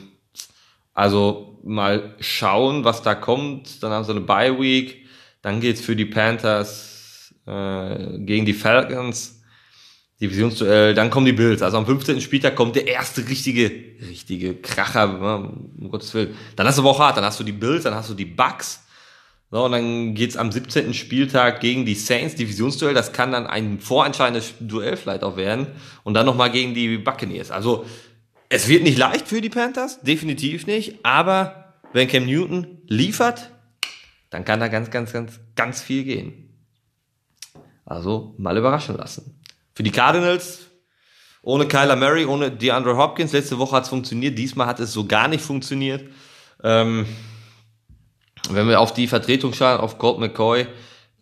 also 0.93 1.56
mal 1.67 2.15
schauen, 2.21 2.85
was 2.85 3.03
da 3.03 3.15
kommt. 3.15 3.83
Dann 3.83 3.91
haben 3.91 4.05
sie 4.05 4.13
eine 4.13 4.21
Bye 4.21 4.59
Week. 4.59 5.07
Dann 5.43 5.61
geht's 5.61 5.81
für 5.81 5.97
die 5.97 6.07
Panthers 6.07 7.35
äh, 7.47 8.19
gegen 8.19 8.47
die 8.47 8.55
Falcons. 8.55 9.43
Divisionsduell, 10.21 10.95
dann 10.95 11.11
kommen 11.11 11.27
die 11.27 11.33
Bills. 11.33 11.61
Also 11.61 11.77
am 11.77 11.85
15. 11.85 12.23
Spieltag 12.23 12.57
kommt 12.57 12.75
der 12.75 12.87
erste 12.87 13.29
richtige, 13.29 13.71
richtige 14.09 14.55
Kracher, 14.55 15.07
ne, 15.07 15.53
um 15.79 15.91
Gottes 15.91 16.15
Willen. 16.15 16.35
Dann 16.57 16.67
hast 16.67 16.79
du 16.79 16.83
aber 16.83 16.91
auch 16.91 17.01
hart, 17.01 17.19
dann 17.19 17.25
hast 17.25 17.39
du 17.39 17.45
die 17.45 17.53
Bills, 17.53 17.83
dann 17.85 17.95
hast 17.95 18.09
du 18.09 18.15
die 18.15 18.25
Bucks. 18.25 18.83
So, 19.51 19.65
und 19.65 19.73
dann 19.73 20.15
geht's 20.15 20.37
am 20.37 20.51
17. 20.51 20.95
Spieltag 20.95 21.61
gegen 21.61 21.85
die 21.85 21.95
Saints, 21.95 22.35
Divisionsduell. 22.35 22.95
Das 22.95 23.13
kann 23.13 23.31
dann 23.31 23.47
ein 23.47 23.79
vorentscheidendes 23.79 24.55
Duell 24.59 24.97
vielleicht 24.97 25.23
auch 25.23 25.37
werden. 25.37 25.67
Und 26.03 26.15
dann 26.15 26.27
nochmal 26.27 26.51
gegen 26.51 26.75
die 26.75 26.97
Buccaneers. 26.97 27.51
Also, 27.51 27.85
es 28.49 28.69
wird 28.69 28.83
nicht 28.83 28.99
leicht 28.99 29.29
für 29.29 29.41
die 29.41 29.49
Panthers, 29.49 30.01
definitiv 30.03 30.67
nicht. 30.67 31.05
Aber 31.05 31.75
wenn 31.93 32.09
Cam 32.09 32.27
Newton 32.27 32.79
liefert, 32.87 33.51
dann 34.31 34.45
kann 34.45 34.61
da 34.61 34.69
ganz, 34.69 34.91
ganz, 34.91 35.13
ganz, 35.13 35.41
ganz 35.55 35.81
viel 35.81 36.05
gehen. 36.05 36.43
Also, 37.85 38.35
mal 38.39 38.57
überraschen 38.57 38.97
lassen. 38.97 39.41
Für 39.75 39.83
die 39.83 39.93
Cardinals, 39.93 40.67
ohne 41.43 41.69
Kyler 41.69 41.97
Murray, 41.97 42.25
ohne 42.25 42.51
DeAndre 42.51 42.97
Hopkins, 42.97 43.33
letzte 43.33 43.59
Woche 43.59 43.77
hat 43.77 43.85
es 43.85 43.89
funktioniert, 43.89 44.37
diesmal 44.37 44.67
hat 44.67 44.81
es 44.81 44.93
so 44.93 45.07
gar 45.07 45.29
nicht 45.29 45.45
funktioniert. 45.45 46.05
Ähm, 46.65 47.07
wenn 48.51 48.69
wir 48.69 48.81
auf 48.81 48.93
die 48.93 49.07
Vertretung 49.07 49.53
schauen, 49.53 49.79
auf 49.79 49.99
Colt 49.99 50.19
McCoy, 50.19 50.67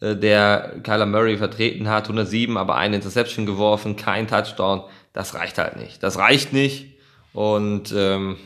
äh, 0.00 0.16
der 0.16 0.80
Kyler 0.82 1.06
Murray 1.06 1.36
vertreten 1.36 1.88
hat, 1.88 2.04
107, 2.04 2.56
aber 2.56 2.76
eine 2.76 2.96
Interception 2.96 3.44
geworfen, 3.44 3.96
kein 3.96 4.26
Touchdown, 4.26 4.84
das 5.12 5.34
reicht 5.34 5.58
halt 5.58 5.76
nicht. 5.76 6.02
Das 6.02 6.18
reicht 6.18 6.52
nicht 6.52 6.93
und 7.34 7.92
ähm, 7.94 8.36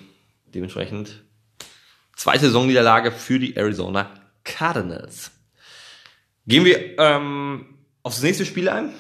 dementsprechend 0.55 1.23
zweite 2.17 2.47
Saisonniederlage 2.47 3.13
für 3.13 3.39
die 3.39 3.55
Arizona 3.55 4.11
Cardinals. 4.43 5.31
Gehen 6.47 6.65
wir 6.65 6.99
ähm, 6.99 7.67
aufs 8.03 8.23
nächste 8.23 8.47
Spiel 8.47 8.69
ein 8.69 8.95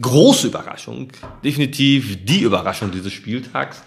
große 0.00 0.46
Überraschung, 0.48 1.12
definitiv 1.44 2.24
die 2.24 2.40
Überraschung 2.40 2.90
dieses 2.90 3.12
Spieltags. 3.12 3.82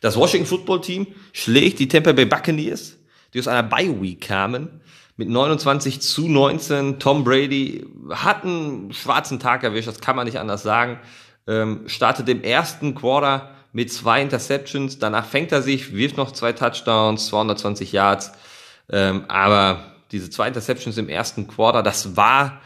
Das 0.00 0.16
Washington 0.16 0.46
Football 0.46 0.80
Team 0.80 1.06
schlägt 1.32 1.78
die 1.78 1.88
Tampa 1.88 2.12
Bay 2.12 2.24
Buccaneers, 2.24 2.96
die 3.34 3.40
aus 3.40 3.48
einer 3.48 3.62
Bye 3.62 4.00
Week 4.00 4.20
kamen, 4.20 4.80
mit 5.16 5.28
29 5.28 6.00
zu 6.00 6.28
19. 6.28 6.98
Tom 6.98 7.24
Brady 7.24 7.86
hat 8.10 8.44
einen 8.44 8.92
schwarzen 8.92 9.40
Tag 9.40 9.62
erwischt, 9.62 9.88
das 9.88 10.00
kann 10.00 10.16
man 10.16 10.26
nicht 10.26 10.38
anders 10.38 10.62
sagen. 10.62 11.00
Ähm, 11.46 11.86
startet 11.86 12.28
im 12.28 12.42
ersten 12.42 12.94
Quarter 12.94 13.54
mit 13.76 13.92
zwei 13.92 14.22
Interceptions, 14.22 14.98
danach 14.98 15.26
fängt 15.26 15.52
er 15.52 15.60
sich, 15.60 15.94
wirft 15.94 16.16
noch 16.16 16.32
zwei 16.32 16.54
Touchdowns, 16.54 17.26
220 17.26 17.92
Yards, 17.92 18.32
ähm, 18.88 19.26
aber 19.28 19.92
diese 20.12 20.30
zwei 20.30 20.48
Interceptions 20.48 20.96
im 20.96 21.10
ersten 21.10 21.46
Quarter, 21.46 21.82
das 21.82 22.16
war 22.16 22.62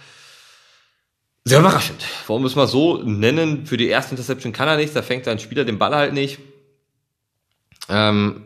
sehr 1.45 1.59
überraschend. 1.59 2.05
Warum 2.29 2.45
es 2.45 2.55
mal 2.55 2.69
so 2.69 3.02
nennen? 3.02 3.67
Für 3.67 3.76
die 3.76 3.88
erste 3.88 4.12
Interception 4.12 4.52
kann 4.52 4.69
er 4.69 4.76
nicht, 4.76 4.95
da 4.95 5.02
fängt 5.02 5.25
sein 5.25 5.40
Spieler 5.40 5.64
den 5.64 5.81
Ball 5.81 5.97
halt 5.97 6.12
nicht. 6.12 6.38
Ähm, 7.88 8.45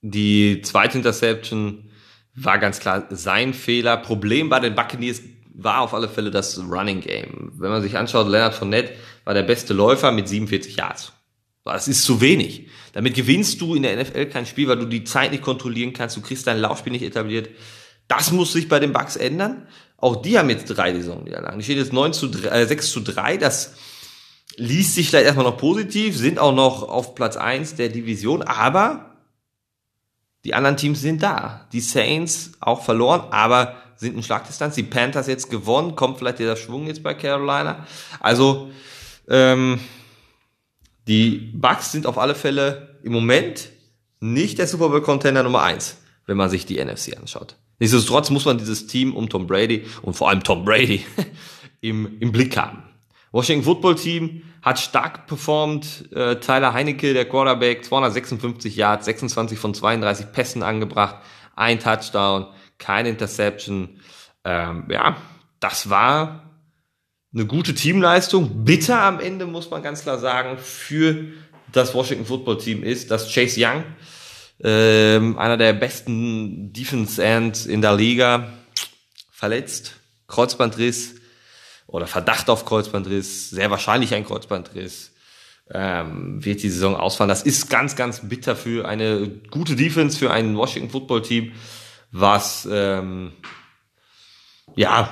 die 0.00 0.60
zweite 0.62 0.98
Interception 0.98 1.88
war 2.34 2.58
ganz 2.58 2.80
klar 2.80 3.06
sein 3.10 3.54
Fehler. 3.54 3.96
Problem 3.96 4.48
bei 4.48 4.58
den 4.58 4.74
Buccaneers 4.74 5.22
war 5.54 5.82
auf 5.82 5.94
alle 5.94 6.08
Fälle 6.08 6.32
das 6.32 6.58
Running 6.58 7.00
Game. 7.00 7.52
Wenn 7.58 7.70
man 7.70 7.80
sich 7.80 7.96
anschaut, 7.96 8.26
Leonard 8.26 8.54
Fournette 8.54 8.92
war 9.22 9.34
der 9.34 9.44
beste 9.44 9.72
Läufer 9.72 10.10
mit 10.10 10.26
47 10.26 10.74
Yards. 10.74 11.12
Das 11.64 11.86
ist 11.88 12.04
zu 12.04 12.20
wenig. 12.20 12.68
Damit 12.92 13.14
gewinnst 13.14 13.60
du 13.60 13.74
in 13.74 13.84
der 13.84 14.02
NFL 14.02 14.26
kein 14.26 14.46
Spiel, 14.46 14.68
weil 14.68 14.78
du 14.78 14.86
die 14.86 15.04
Zeit 15.04 15.30
nicht 15.30 15.42
kontrollieren 15.42 15.92
kannst. 15.92 16.16
Du 16.16 16.20
kriegst 16.20 16.46
dein 16.46 16.58
Laufspiel 16.58 16.92
nicht 16.92 17.04
etabliert. 17.04 17.50
Das 18.08 18.32
muss 18.32 18.52
sich 18.52 18.68
bei 18.68 18.80
den 18.80 18.92
Bucks 18.92 19.16
ändern. 19.16 19.68
Auch 19.96 20.16
die 20.16 20.38
haben 20.38 20.50
jetzt 20.50 20.66
drei 20.66 20.92
Saisonniederlagen. 20.92 21.58
Die 21.58 21.64
steht 21.64 21.78
jetzt 21.78 21.92
9 21.92 22.12
zu 22.12 22.28
3, 22.28 22.48
äh, 22.48 22.66
6 22.66 22.90
zu 22.90 23.00
3. 23.00 23.36
Das 23.36 23.74
liest 24.56 24.96
sich 24.96 25.08
vielleicht 25.08 25.26
erstmal 25.26 25.46
noch 25.46 25.56
positiv, 25.56 26.16
sind 26.16 26.38
auch 26.38 26.54
noch 26.54 26.82
auf 26.82 27.14
Platz 27.14 27.36
1 27.36 27.76
der 27.76 27.88
Division, 27.88 28.42
aber 28.42 29.16
die 30.44 30.54
anderen 30.54 30.76
Teams 30.76 31.00
sind 31.00 31.22
da. 31.22 31.68
Die 31.72 31.80
Saints 31.80 32.52
auch 32.60 32.82
verloren, 32.82 33.28
aber 33.30 33.76
sind 33.96 34.16
in 34.16 34.22
Schlagdistanz. 34.22 34.74
Die 34.74 34.82
Panthers 34.82 35.28
jetzt 35.28 35.50
gewonnen, 35.50 35.94
kommt 35.94 36.18
vielleicht 36.18 36.40
dieser 36.40 36.56
Schwung 36.56 36.88
jetzt 36.88 37.04
bei 37.04 37.14
Carolina. 37.14 37.86
Also 38.18 38.70
ähm, 39.28 39.78
die 41.08 41.52
Bucks 41.54 41.92
sind 41.92 42.06
auf 42.06 42.18
alle 42.18 42.34
Fälle 42.34 42.98
im 43.02 43.12
Moment 43.12 43.70
nicht 44.20 44.58
der 44.58 44.66
Super 44.66 44.88
Bowl 44.88 45.02
Contender 45.02 45.42
Nummer 45.42 45.62
1, 45.62 45.98
wenn 46.26 46.36
man 46.36 46.48
sich 46.48 46.64
die 46.66 46.82
NFC 46.82 47.16
anschaut. 47.18 47.56
Nichtsdestotrotz 47.80 48.30
muss 48.30 48.44
man 48.44 48.58
dieses 48.58 48.86
Team 48.86 49.16
um 49.16 49.28
Tom 49.28 49.46
Brady 49.46 49.84
und 50.02 50.14
vor 50.14 50.28
allem 50.28 50.44
Tom 50.44 50.64
Brady 50.64 51.04
im, 51.80 52.20
im 52.20 52.30
Blick 52.30 52.56
haben. 52.56 52.84
Washington 53.32 53.64
Football 53.64 53.96
Team 53.96 54.42
hat 54.60 54.78
stark 54.78 55.26
performt. 55.26 56.12
Äh, 56.12 56.36
Tyler 56.36 56.74
Heinecke, 56.74 57.14
der 57.14 57.28
Quarterback, 57.28 57.84
256 57.84 58.76
Yards, 58.76 59.06
26 59.06 59.58
von 59.58 59.74
32 59.74 60.30
Pässen 60.32 60.62
angebracht, 60.62 61.16
ein 61.56 61.80
Touchdown, 61.80 62.46
keine 62.78 63.08
Interception. 63.08 64.00
Ähm, 64.44 64.86
ja, 64.88 65.16
das 65.58 65.90
war 65.90 66.51
eine 67.34 67.46
gute 67.46 67.74
Teamleistung. 67.74 68.64
Bitter 68.64 69.00
am 69.02 69.20
Ende, 69.20 69.46
muss 69.46 69.70
man 69.70 69.82
ganz 69.82 70.02
klar 70.02 70.18
sagen, 70.18 70.58
für 70.58 71.28
das 71.72 71.94
Washington 71.94 72.26
Football 72.26 72.58
Team 72.58 72.82
ist, 72.82 73.10
dass 73.10 73.32
Chase 73.32 73.58
Young 73.58 73.84
ähm, 74.62 75.38
einer 75.38 75.56
der 75.56 75.72
besten 75.72 76.72
Defense 76.72 77.22
Ends 77.22 77.66
in 77.66 77.80
der 77.80 77.94
Liga, 77.96 78.52
verletzt, 79.30 79.94
Kreuzbandriss 80.28 81.16
oder 81.86 82.06
Verdacht 82.06 82.48
auf 82.48 82.64
Kreuzbandriss, 82.64 83.50
sehr 83.50 83.70
wahrscheinlich 83.70 84.14
ein 84.14 84.24
Kreuzbandriss, 84.24 85.12
ähm, 85.72 86.44
wird 86.44 86.62
die 86.62 86.70
Saison 86.70 86.94
ausfallen. 86.96 87.28
Das 87.28 87.42
ist 87.42 87.70
ganz, 87.70 87.96
ganz 87.96 88.28
bitter 88.28 88.54
für 88.54 88.86
eine 88.86 89.28
gute 89.50 89.74
Defense, 89.74 90.18
für 90.18 90.30
ein 90.30 90.56
Washington 90.56 90.90
Football 90.90 91.22
Team, 91.22 91.52
was 92.12 92.68
ähm, 92.70 93.32
ja 94.76 95.08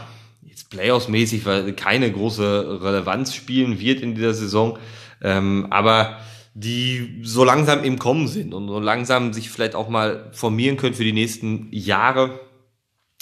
Playoffs-mäßig 0.70 1.76
keine 1.76 2.10
große 2.10 2.80
Relevanz 2.82 3.34
spielen 3.34 3.80
wird 3.80 4.00
in 4.00 4.14
dieser 4.14 4.34
Saison, 4.34 4.78
ähm, 5.22 5.66
aber 5.70 6.18
die 6.54 7.20
so 7.22 7.44
langsam 7.44 7.84
im 7.84 7.98
Kommen 7.98 8.28
sind 8.28 8.54
und 8.54 8.68
so 8.68 8.80
langsam 8.80 9.32
sich 9.32 9.50
vielleicht 9.50 9.74
auch 9.74 9.88
mal 9.88 10.30
formieren 10.32 10.76
können 10.76 10.94
für 10.94 11.04
die 11.04 11.12
nächsten 11.12 11.68
Jahre, 11.72 12.40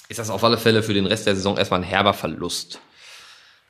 ist 0.09 0.19
das 0.19 0.31
auf 0.31 0.43
alle 0.45 0.59
Fälle 0.59 0.83
für 0.83 0.95
den 0.95 1.07
Rest 1.07 1.27
der 1.27 1.35
Saison 1.35 1.57
erstmal 1.57 1.81
ein 1.81 1.87
herber 1.87 2.15
Verlust. 2.15 2.81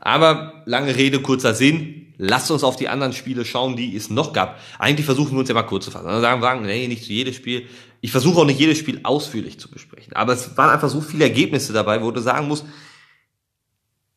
Aber 0.00 0.62
lange 0.64 0.94
Rede, 0.96 1.20
kurzer 1.20 1.54
Sinn. 1.54 2.14
Lasst 2.20 2.50
uns 2.50 2.64
auf 2.64 2.76
die 2.76 2.88
anderen 2.88 3.12
Spiele 3.12 3.44
schauen, 3.44 3.76
die 3.76 3.94
es 3.94 4.10
noch 4.10 4.32
gab. 4.32 4.60
Eigentlich 4.78 5.06
versuchen 5.06 5.32
wir 5.32 5.40
uns 5.40 5.48
ja 5.48 5.54
mal 5.54 5.62
kurz 5.62 5.84
zu 5.84 5.90
fassen. 5.92 6.06
Also 6.06 6.20
sagen, 6.20 6.40
sagen, 6.40 6.66
nee, 6.66 6.88
nicht 6.88 7.04
zu 7.04 7.12
jedes 7.12 7.36
Spiel. 7.36 7.68
Ich 8.00 8.10
versuche 8.10 8.40
auch 8.40 8.44
nicht 8.44 8.58
jedes 8.58 8.78
Spiel 8.78 9.00
ausführlich 9.04 9.58
zu 9.60 9.70
besprechen. 9.70 10.14
Aber 10.14 10.32
es 10.32 10.56
waren 10.56 10.70
einfach 10.70 10.88
so 10.88 11.00
viele 11.00 11.24
Ergebnisse 11.24 11.72
dabei, 11.72 12.02
wo 12.02 12.10
du 12.10 12.20
sagen 12.20 12.48
musst, 12.48 12.64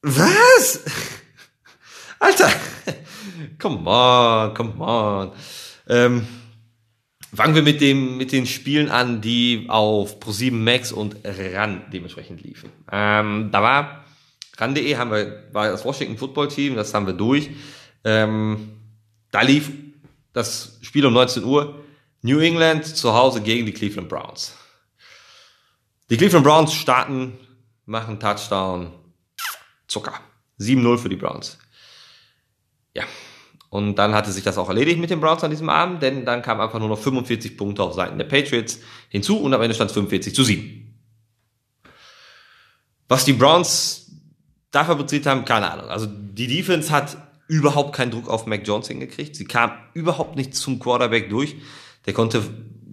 was? 0.01 0.83
Alter, 2.19 2.51
come 3.57 3.87
on, 3.87 4.53
come 4.53 4.79
on. 4.79 5.31
Ähm, 5.87 6.27
Fangen 7.33 7.55
wir 7.55 7.61
mit, 7.61 7.79
dem, 7.79 8.17
mit 8.17 8.33
den 8.33 8.45
Spielen 8.45 8.89
an, 8.89 9.21
die 9.21 9.67
auf 9.69 10.19
Pro7 10.19 10.51
Max 10.51 10.91
und 10.91 11.15
RAN 11.23 11.83
dementsprechend 11.93 12.43
liefen. 12.43 12.69
Ähm, 12.91 13.49
da 13.53 13.61
war 13.63 14.05
RAN.de 14.57 14.97
haben 14.97 15.11
wir, 15.11 15.45
war 15.53 15.71
das 15.71 15.85
Washington 15.85 16.17
Football 16.17 16.49
Team, 16.49 16.75
das 16.75 16.93
haben 16.93 17.05
wir 17.05 17.13
durch. 17.13 17.49
Ähm, 18.03 18.73
da 19.31 19.41
lief 19.43 19.71
das 20.33 20.77
Spiel 20.81 21.05
um 21.05 21.13
19 21.13 21.45
Uhr. 21.45 21.81
New 22.21 22.39
England 22.39 22.85
zu 22.85 23.13
Hause 23.13 23.41
gegen 23.41 23.65
die 23.65 23.71
Cleveland 23.71 24.09
Browns. 24.09 24.53
Die 26.09 26.17
Cleveland 26.17 26.43
Browns 26.43 26.73
starten, 26.73 27.37
machen 27.85 28.19
Touchdown, 28.19 28.91
Zucker. 29.91 30.13
7-0 30.59 30.97
für 30.97 31.09
die 31.09 31.17
Browns. 31.17 31.57
Ja, 32.95 33.03
und 33.69 33.95
dann 33.95 34.13
hatte 34.13 34.31
sich 34.31 34.43
das 34.43 34.57
auch 34.57 34.69
erledigt 34.69 34.99
mit 34.99 35.09
den 35.09 35.19
Browns 35.19 35.43
an 35.43 35.51
diesem 35.51 35.69
Abend, 35.69 36.01
denn 36.01 36.25
dann 36.25 36.41
kamen 36.41 36.61
einfach 36.61 36.79
nur 36.79 36.87
noch 36.87 36.99
45 36.99 37.57
Punkte 37.57 37.83
auf 37.83 37.93
Seiten 37.93 38.17
der 38.17 38.25
Patriots 38.25 38.79
hinzu 39.09 39.39
und 39.39 39.53
am 39.53 39.61
Ende 39.61 39.75
stand 39.75 39.89
es 39.89 39.93
45 39.93 40.33
zu 40.33 40.43
7. 40.43 40.93
Was 43.09 43.25
die 43.25 43.33
Browns 43.33 44.11
da 44.71 44.85
fabriziert 44.85 45.25
haben, 45.25 45.43
keine 45.43 45.69
Ahnung. 45.69 45.89
Also 45.89 46.05
die 46.07 46.47
Defense 46.47 46.91
hat 46.91 47.17
überhaupt 47.47 47.93
keinen 47.93 48.11
Druck 48.11 48.29
auf 48.29 48.45
Mac 48.45 48.65
Jones 48.65 48.87
hingekriegt. 48.87 49.35
Sie 49.35 49.45
kam 49.45 49.71
überhaupt 49.93 50.37
nicht 50.37 50.55
zum 50.55 50.79
Quarterback 50.79 51.29
durch. 51.29 51.57
Der 52.05 52.13
konnte 52.13 52.41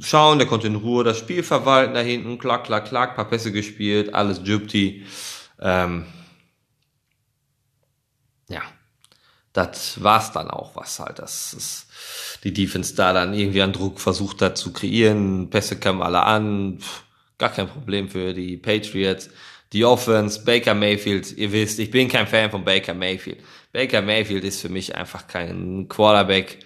schauen, 0.00 0.38
der 0.38 0.48
konnte 0.48 0.66
in 0.66 0.74
Ruhe 0.74 1.04
das 1.04 1.18
Spiel 1.18 1.44
verwalten 1.44 1.94
da 1.94 2.00
hinten, 2.00 2.38
klack, 2.38 2.64
klack, 2.64 2.86
klack, 2.86 3.14
paar 3.14 3.28
Pässe 3.28 3.52
gespielt, 3.52 4.14
alles 4.14 4.42
Gypty. 4.42 5.04
Ähm, 5.60 6.06
ja, 8.48 8.62
das 9.58 10.02
war's 10.02 10.32
dann 10.32 10.50
auch, 10.50 10.76
was 10.76 11.00
halt 11.00 11.18
das 11.18 11.52
ist, 11.52 11.86
die 12.44 12.52
Defense 12.52 12.94
da 12.94 13.12
dann 13.12 13.34
irgendwie 13.34 13.62
an 13.62 13.72
Druck 13.72 14.00
versucht 14.00 14.40
hat 14.42 14.56
zu 14.56 14.72
kreieren. 14.72 15.50
Pässe 15.50 15.78
kamen 15.78 16.02
alle 16.02 16.22
an, 16.22 16.78
Pff, 16.80 17.02
gar 17.38 17.50
kein 17.50 17.68
Problem 17.68 18.08
für 18.08 18.32
die 18.32 18.56
Patriots. 18.56 19.30
Die 19.72 19.84
Offense, 19.84 20.44
Baker 20.44 20.74
Mayfield, 20.74 21.36
ihr 21.36 21.52
wisst, 21.52 21.78
ich 21.78 21.90
bin 21.90 22.08
kein 22.08 22.26
Fan 22.26 22.50
von 22.50 22.64
Baker 22.64 22.94
Mayfield. 22.94 23.40
Baker 23.72 24.00
Mayfield 24.00 24.44
ist 24.44 24.62
für 24.62 24.70
mich 24.70 24.94
einfach 24.94 25.26
kein 25.26 25.86
Quarterback, 25.88 26.60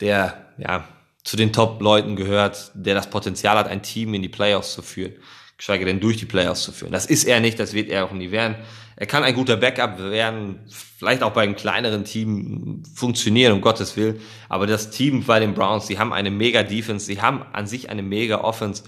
der 0.00 0.52
ja 0.58 0.86
zu 1.24 1.36
den 1.36 1.52
Top-Leuten 1.52 2.14
gehört, 2.14 2.70
der 2.74 2.94
das 2.94 3.10
Potenzial 3.10 3.56
hat, 3.56 3.66
ein 3.66 3.82
Team 3.82 4.14
in 4.14 4.22
die 4.22 4.28
Playoffs 4.28 4.74
zu 4.74 4.82
führen, 4.82 5.14
geschweige 5.56 5.84
denn 5.84 6.00
durch 6.00 6.16
die 6.16 6.26
Playoffs 6.26 6.62
zu 6.62 6.72
führen. 6.72 6.92
Das 6.92 7.06
ist 7.06 7.24
er 7.24 7.40
nicht, 7.40 7.58
das 7.58 7.74
wird 7.74 7.88
er 7.88 8.04
auch 8.04 8.12
nie 8.12 8.30
werden. 8.30 8.56
Er 8.96 9.06
kann 9.06 9.24
ein 9.24 9.34
guter 9.34 9.56
Backup 9.56 9.98
werden, 9.98 10.60
vielleicht 10.68 11.22
auch 11.22 11.32
bei 11.32 11.42
einem 11.42 11.56
kleineren 11.56 12.04
Team 12.04 12.82
funktionieren, 12.94 13.52
um 13.52 13.60
Gottes 13.60 13.96
Willen. 13.96 14.20
Aber 14.48 14.66
das 14.66 14.90
Team 14.90 15.24
bei 15.24 15.40
den 15.40 15.54
Browns, 15.54 15.86
die 15.86 15.98
haben 15.98 16.12
eine 16.12 16.30
mega 16.30 16.62
Defense, 16.62 17.06
sie 17.06 17.20
haben 17.20 17.42
an 17.52 17.66
sich 17.66 17.90
eine 17.90 18.02
mega 18.02 18.42
Offense. 18.42 18.84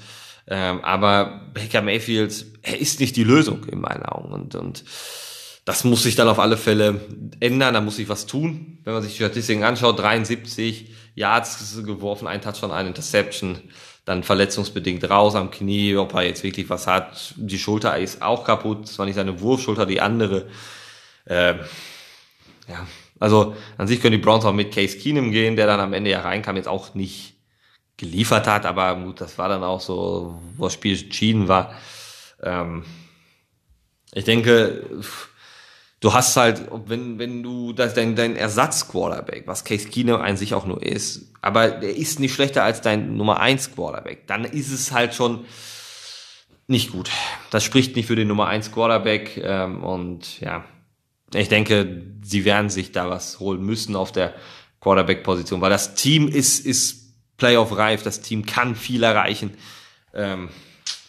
Ähm, 0.48 0.84
aber 0.84 1.50
Baker 1.54 1.82
Mayfield, 1.82 2.46
er 2.62 2.78
ist 2.78 3.00
nicht 3.00 3.16
die 3.16 3.24
Lösung 3.24 3.64
in 3.64 3.80
meinen 3.80 4.04
Augen. 4.04 4.32
Und, 4.32 4.54
und 4.54 4.84
das 5.64 5.82
muss 5.82 6.04
sich 6.04 6.14
dann 6.14 6.28
auf 6.28 6.38
alle 6.38 6.56
Fälle 6.56 7.00
ändern, 7.40 7.74
da 7.74 7.80
muss 7.80 7.96
sich 7.96 8.08
was 8.08 8.26
tun. 8.26 8.78
Wenn 8.84 8.92
man 8.92 9.02
sich 9.02 9.12
die 9.12 9.18
Statistiken 9.24 9.64
anschaut, 9.64 9.98
73 9.98 10.92
Yards 11.16 11.82
geworfen, 11.84 12.28
ein 12.28 12.40
Touchdown, 12.40 12.70
ein 12.70 12.86
Interception 12.86 13.58
dann 14.06 14.22
verletzungsbedingt 14.22 15.10
raus 15.10 15.34
am 15.34 15.50
Knie, 15.50 15.96
ob 15.96 16.14
er 16.14 16.22
jetzt 16.22 16.44
wirklich 16.44 16.70
was 16.70 16.86
hat. 16.86 17.34
Die 17.36 17.58
Schulter 17.58 17.98
ist 17.98 18.22
auch 18.22 18.44
kaputt, 18.44 18.86
zwar 18.86 19.04
nicht 19.04 19.16
seine 19.16 19.40
Wurfschulter, 19.40 19.84
die 19.84 20.00
andere. 20.00 20.46
Äh, 21.24 21.56
ja, 22.68 22.86
also 23.18 23.56
an 23.76 23.88
sich 23.88 24.00
können 24.00 24.12
die 24.12 24.24
Browns 24.24 24.44
auch 24.44 24.52
mit 24.52 24.72
Case 24.72 24.96
Keenum 24.96 25.32
gehen, 25.32 25.56
der 25.56 25.66
dann 25.66 25.80
am 25.80 25.92
Ende 25.92 26.10
ja 26.10 26.20
reinkam, 26.20 26.56
jetzt 26.56 26.68
auch 26.68 26.94
nicht 26.94 27.34
geliefert 27.96 28.46
hat, 28.46 28.64
aber 28.64 28.94
gut, 28.94 29.20
das 29.20 29.38
war 29.38 29.48
dann 29.48 29.64
auch 29.64 29.80
so, 29.80 30.40
wo 30.56 30.64
das 30.64 30.74
Spiel 30.74 30.96
entschieden 30.96 31.48
war. 31.48 31.74
Ähm, 32.42 32.84
ich 34.12 34.24
denke, 34.24 34.84
du 36.00 36.12
hast 36.12 36.36
halt, 36.36 36.68
wenn, 36.86 37.18
wenn 37.18 37.42
du 37.42 37.72
das, 37.72 37.94
dein, 37.94 38.16
dein 38.16 38.36
Ersatz-Quarterback, 38.36 39.46
was 39.46 39.64
Case 39.64 39.88
Keenum 39.88 40.20
an 40.20 40.36
sich 40.36 40.54
auch 40.54 40.66
nur 40.66 40.82
ist, 40.82 41.32
aber 41.42 41.70
der 41.70 41.96
ist 41.96 42.20
nicht 42.20 42.34
schlechter 42.34 42.64
als 42.64 42.80
dein 42.80 43.16
Nummer 43.16 43.40
1 43.40 43.74
Quarterback, 43.74 44.26
dann 44.26 44.44
ist 44.44 44.72
es 44.72 44.92
halt 44.92 45.14
schon 45.14 45.44
nicht 46.68 46.92
gut. 46.92 47.10
Das 47.50 47.64
spricht 47.64 47.96
nicht 47.96 48.06
für 48.06 48.16
den 48.16 48.28
Nummer 48.28 48.48
1 48.48 48.72
Quarterback 48.72 49.40
ähm, 49.42 49.84
und 49.84 50.40
ja, 50.40 50.64
ich 51.34 51.48
denke, 51.48 52.02
sie 52.22 52.44
werden 52.44 52.70
sich 52.70 52.92
da 52.92 53.08
was 53.08 53.40
holen 53.40 53.62
müssen 53.62 53.96
auf 53.96 54.12
der 54.12 54.34
Quarterback-Position, 54.80 55.60
weil 55.60 55.70
das 55.70 55.94
Team 55.94 56.28
ist, 56.28 56.64
ist 56.64 57.14
Playoff-reif, 57.36 58.02
das 58.02 58.20
Team 58.20 58.46
kann 58.46 58.74
viel 58.74 59.02
erreichen. 59.02 59.54
Ähm, 60.14 60.48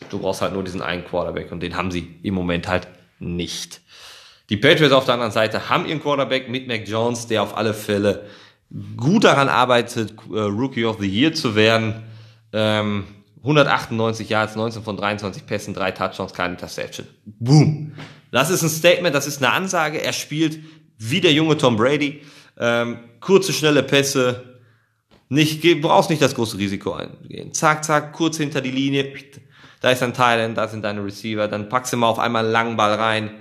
du 0.10 0.20
brauchst 0.20 0.42
halt 0.42 0.54
nur 0.54 0.64
diesen 0.64 0.82
einen 0.82 1.06
Quarterback 1.06 1.52
und 1.52 1.62
den 1.62 1.76
haben 1.76 1.92
sie 1.92 2.20
im 2.24 2.34
Moment 2.34 2.68
halt 2.68 2.88
nicht. 3.20 3.82
Die 4.50 4.58
Patriots 4.58 4.94
auf 4.94 5.06
der 5.06 5.16
anderen 5.16 5.32
Seite 5.32 5.70
haben 5.70 5.86
ihren 5.86 6.02
Quarterback 6.02 6.50
mit 6.50 6.68
Mac 6.68 6.88
Jones, 6.88 7.28
der 7.28 7.44
auf 7.44 7.58
alle 7.58 7.74
Fälle 7.74 8.26
gut 8.96 9.24
daran 9.24 9.50
arbeitet, 9.50 10.14
äh, 10.34 10.40
Rookie 10.40 10.86
of 10.86 10.98
the 11.00 11.08
Year 11.08 11.34
zu 11.34 11.56
werden. 11.56 12.04
Ähm, 12.54 13.06
198 13.44 14.30
Yards, 14.30 14.56
19 14.56 14.84
von 14.84 14.98
23 14.98 15.46
Pässen, 15.46 15.74
drei 15.74 15.92
Touchdowns, 15.92 16.34
keine 16.34 16.54
Interception. 16.54 17.08
Boom. 17.26 17.94
Das 18.32 18.50
ist 18.50 18.62
ein 18.62 18.70
Statement, 18.70 19.16
das 19.16 19.28
ist 19.28 19.42
eine 19.42 19.54
Ansage. 19.54 20.02
Er 20.02 20.14
spielt 20.14 20.60
wie 20.98 21.22
der 21.22 21.32
junge 21.32 21.58
Tom 21.58 21.78
Brady. 21.78 22.22
Ähm, 22.60 23.00
kurze, 23.20 23.54
schnelle 23.54 23.84
Pässe. 23.84 24.60
Nicht, 25.30 25.62
brauchst 25.82 26.10
nicht 26.10 26.22
das 26.22 26.36
große 26.36 26.58
Risiko 26.58 26.94
eingehen. 26.94 27.54
Zack, 27.54 27.84
zack, 27.84 28.14
kurz 28.14 28.38
hinter 28.38 28.62
die 28.62 28.72
Linie. 28.72 29.14
Da 29.82 29.92
ist 29.92 30.02
ein 30.02 30.14
Thailand, 30.14 30.58
da 30.58 30.68
sind 30.68 30.84
deine 30.84 31.04
Receiver. 31.04 31.48
Dann 31.48 31.70
packst 31.70 31.94
du 31.94 31.98
mal 31.98 32.08
auf 32.08 32.20
einmal 32.20 32.44
einen 32.44 32.52
langen 32.52 32.78
Ball 32.78 32.94
rein 32.94 33.32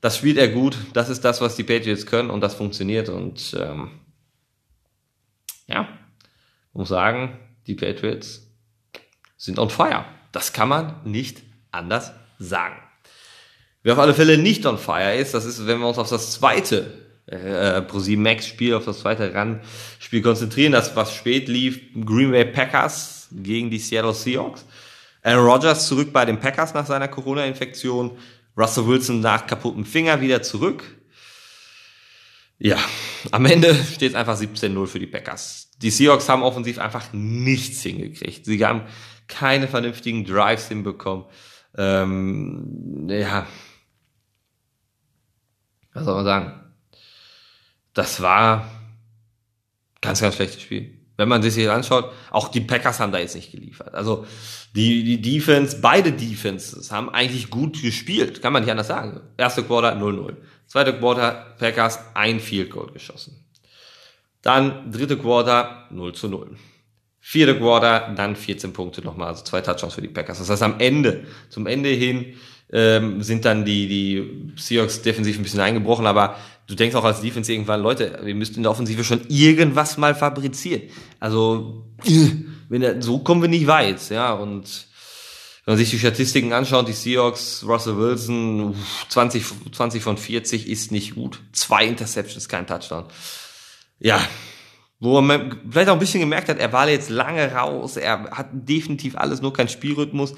das 0.00 0.16
spielt 0.16 0.38
er 0.38 0.48
gut. 0.48 0.76
Das 0.92 1.08
ist 1.08 1.24
das, 1.24 1.40
was 1.40 1.56
die 1.56 1.64
Patriots 1.64 2.06
können 2.06 2.30
und 2.30 2.40
das 2.40 2.54
funktioniert. 2.54 3.08
Und 3.08 3.56
ähm, 3.58 3.90
ja, 5.66 5.88
muss 6.72 6.88
sagen, 6.88 7.38
die 7.66 7.74
Patriots 7.74 8.46
sind 9.36 9.58
on 9.58 9.70
fire. 9.70 10.04
Das 10.32 10.52
kann 10.52 10.68
man 10.68 11.00
nicht 11.04 11.42
anders 11.70 12.12
sagen. 12.38 12.76
Wer 13.82 13.94
auf 13.94 13.98
alle 13.98 14.14
Fälle 14.14 14.38
nicht 14.38 14.66
on 14.66 14.78
fire 14.78 15.14
ist, 15.14 15.34
das 15.34 15.44
ist, 15.44 15.66
wenn 15.66 15.80
wir 15.80 15.88
uns 15.88 15.98
auf 15.98 16.10
das 16.10 16.32
zweite 16.32 16.92
äh, 17.26 17.80
ProSieben 17.82 18.22
Max 18.22 18.46
Spiel, 18.46 18.74
auf 18.74 18.84
das 18.84 19.00
zweite 19.00 19.34
Run-Spiel 19.34 20.20
konzentrieren, 20.22 20.72
das 20.72 20.94
was 20.96 21.14
spät 21.14 21.48
lief, 21.48 21.80
Green 22.04 22.30
Bay 22.30 22.44
Packers 22.44 23.28
gegen 23.32 23.70
die 23.70 23.78
Seattle 23.78 24.12
Seahawks. 24.12 24.66
Aaron 25.22 25.46
Rodgers 25.46 25.86
zurück 25.86 26.12
bei 26.12 26.24
den 26.24 26.40
Packers 26.40 26.74
nach 26.74 26.86
seiner 26.86 27.08
Corona-Infektion. 27.08 28.16
Russell 28.60 28.86
Wilson 28.86 29.20
nach 29.20 29.46
kaputtem 29.46 29.84
Finger 29.84 30.20
wieder 30.20 30.42
zurück. 30.42 30.84
Ja, 32.58 32.76
am 33.30 33.46
Ende 33.46 33.74
steht 33.74 34.10
es 34.10 34.14
einfach 34.14 34.38
17-0 34.38 34.86
für 34.86 34.98
die 34.98 35.06
Packers. 35.06 35.70
Die 35.78 35.90
Seahawks 35.90 36.28
haben 36.28 36.42
offensiv 36.42 36.78
einfach 36.78 37.12
nichts 37.12 37.82
hingekriegt. 37.82 38.44
Sie 38.44 38.64
haben 38.64 38.82
keine 39.28 39.66
vernünftigen 39.66 40.26
Drives 40.26 40.68
hinbekommen. 40.68 41.24
Ähm, 41.78 43.06
ja, 43.08 43.46
was 45.94 46.04
soll 46.04 46.16
man 46.16 46.24
sagen? 46.24 46.74
Das 47.94 48.20
war 48.20 48.70
ganz, 50.02 50.20
ganz 50.20 50.34
schlechtes 50.34 50.60
Spiel 50.60 50.99
wenn 51.20 51.28
man 51.28 51.42
sich 51.42 51.54
das 51.62 51.74
anschaut, 51.74 52.10
auch 52.30 52.48
die 52.48 52.62
Packers 52.62 52.98
haben 52.98 53.12
da 53.12 53.18
jetzt 53.18 53.34
nicht 53.34 53.52
geliefert. 53.52 53.94
Also 53.94 54.24
die, 54.74 55.04
die 55.04 55.20
Defense, 55.20 55.78
beide 55.80 56.12
Defenses 56.12 56.90
haben 56.90 57.10
eigentlich 57.10 57.50
gut 57.50 57.82
gespielt, 57.82 58.40
kann 58.40 58.52
man 58.54 58.62
nicht 58.62 58.70
anders 58.70 58.88
sagen. 58.88 59.20
Erste 59.36 59.62
Quarter 59.62 59.96
0-0. 59.96 60.36
Zweite 60.66 60.98
Quarter 60.98 61.54
Packers 61.58 61.98
ein 62.14 62.40
Field 62.40 62.70
Goal 62.70 62.90
geschossen. 62.92 63.44
Dann 64.40 64.90
dritte 64.90 65.18
Quarter 65.18 65.88
0 65.90 66.14
zu 66.14 66.28
0. 66.28 66.56
Vierte 67.18 67.58
Quarter, 67.58 68.14
dann 68.16 68.34
14 68.34 68.72
Punkte 68.72 69.02
nochmal, 69.02 69.28
also 69.28 69.44
zwei 69.44 69.60
Touchdowns 69.60 69.94
für 69.94 70.00
die 70.00 70.08
Packers. 70.08 70.38
Das 70.38 70.48
heißt, 70.48 70.62
am 70.62 70.80
Ende, 70.80 71.24
zum 71.50 71.66
Ende 71.66 71.90
hin, 71.90 72.34
ähm, 72.72 73.22
sind 73.22 73.44
dann 73.44 73.64
die, 73.64 73.88
die 73.88 74.52
Seahawks 74.56 75.02
defensiv 75.02 75.38
ein 75.38 75.42
bisschen 75.42 75.60
eingebrochen, 75.60 76.06
aber 76.06 76.36
du 76.70 76.76
denkst 76.76 76.94
auch 76.94 77.04
als 77.04 77.20
Defense 77.20 77.52
irgendwann, 77.52 77.82
Leute, 77.82 78.20
wir 78.22 78.34
müssten 78.34 78.58
in 78.58 78.62
der 78.62 78.70
Offensive 78.70 79.02
schon 79.02 79.22
irgendwas 79.28 79.98
mal 79.98 80.14
fabrizieren. 80.14 80.82
Also, 81.18 81.84
wenn, 82.68 83.02
so 83.02 83.18
kommen 83.18 83.42
wir 83.42 83.48
nicht 83.48 83.66
weit, 83.66 84.08
ja, 84.10 84.32
und 84.32 84.86
wenn 85.64 85.72
man 85.72 85.78
sich 85.78 85.90
die 85.90 85.98
Statistiken 85.98 86.52
anschaut, 86.52 86.86
die 86.86 86.92
Seahawks, 86.92 87.64
Russell 87.66 87.96
Wilson, 87.96 88.76
20, 89.08 89.44
20 89.72 90.02
von 90.02 90.16
40 90.16 90.68
ist 90.68 90.92
nicht 90.92 91.16
gut. 91.16 91.40
Zwei 91.52 91.86
Interceptions, 91.86 92.48
kein 92.48 92.66
Touchdown. 92.66 93.04
Ja, 93.98 94.20
wo 95.00 95.20
man 95.20 95.60
vielleicht 95.68 95.88
auch 95.88 95.94
ein 95.94 95.98
bisschen 95.98 96.20
gemerkt 96.20 96.48
hat, 96.48 96.58
er 96.58 96.72
war 96.72 96.88
jetzt 96.88 97.10
lange 97.10 97.52
raus, 97.52 97.96
er 97.96 98.30
hat 98.30 98.48
definitiv 98.52 99.16
alles, 99.16 99.42
nur 99.42 99.52
kein 99.52 99.68
Spielrhythmus. 99.68 100.34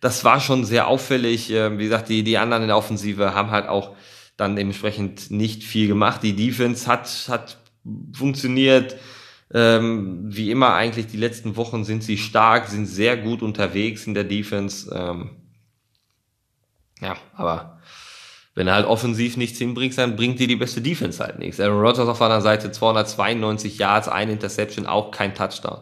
Das 0.00 0.24
war 0.24 0.40
schon 0.40 0.64
sehr 0.64 0.86
auffällig. 0.86 1.50
Ähm, 1.50 1.78
wie 1.78 1.84
gesagt, 1.84 2.08
die, 2.08 2.22
die 2.22 2.38
anderen 2.38 2.62
in 2.62 2.68
der 2.68 2.76
Offensive 2.76 3.34
haben 3.34 3.50
halt 3.50 3.68
auch 3.68 3.94
dann 4.36 4.56
dementsprechend 4.56 5.30
nicht 5.30 5.64
viel 5.64 5.88
gemacht. 5.88 6.22
Die 6.22 6.34
Defense 6.34 6.86
hat, 6.86 7.08
hat 7.28 7.58
funktioniert. 8.12 8.96
Ähm, 9.54 10.24
wie 10.34 10.50
immer 10.50 10.74
eigentlich 10.74 11.08
die 11.08 11.18
letzten 11.18 11.56
Wochen 11.56 11.84
sind 11.84 12.02
sie 12.02 12.16
stark, 12.16 12.68
sind 12.68 12.86
sehr 12.86 13.18
gut 13.18 13.42
unterwegs 13.42 14.06
in 14.06 14.14
der 14.14 14.24
Defense. 14.24 14.90
Ähm, 14.94 15.30
ja, 17.00 17.16
aber 17.34 17.80
wenn 18.54 18.66
er 18.66 18.74
halt 18.74 18.86
offensiv 18.86 19.36
nichts 19.36 19.58
hinbringt, 19.58 19.96
dann 19.98 20.16
bringt 20.16 20.38
dir 20.38 20.46
die 20.46 20.56
beste 20.56 20.80
Defense 20.80 21.22
halt 21.22 21.38
nichts. 21.38 21.60
Aaron 21.60 21.80
Rodgers 21.80 22.08
auf 22.08 22.22
einer 22.22 22.40
Seite 22.40 22.70
292 22.70 23.78
Yards, 23.78 24.08
ein 24.08 24.30
Interception, 24.30 24.86
auch 24.86 25.10
kein 25.10 25.34
Touchdown. 25.34 25.80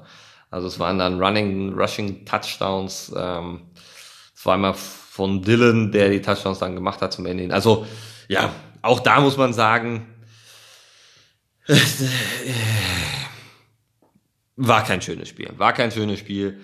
Also 0.51 0.67
es 0.67 0.79
waren 0.81 0.99
dann 0.99 1.23
Running, 1.23 1.73
Rushing 1.75 2.25
Touchdowns. 2.25 3.13
Ähm, 3.17 3.63
zweimal 4.35 4.75
von 4.75 5.43
Dylan, 5.43 5.93
der 5.93 6.11
die 6.11 6.23
Touchdowns 6.23 6.59
dann 6.59 6.75
gemacht 6.75 7.03
hat 7.03 7.13
zum 7.13 7.27
Ende 7.27 7.43
hin. 7.43 7.53
Also 7.53 7.87
ja, 8.31 8.55
auch 8.81 9.01
da 9.01 9.21
muss 9.21 9.37
man 9.37 9.53
sagen, 9.53 10.07
war 14.55 14.85
kein 14.85 15.03
schönes 15.03 15.29
Spiel. 15.29 15.51
War 15.57 15.73
kein 15.73 15.91
schönes 15.91 16.21
Spiel. 16.21 16.61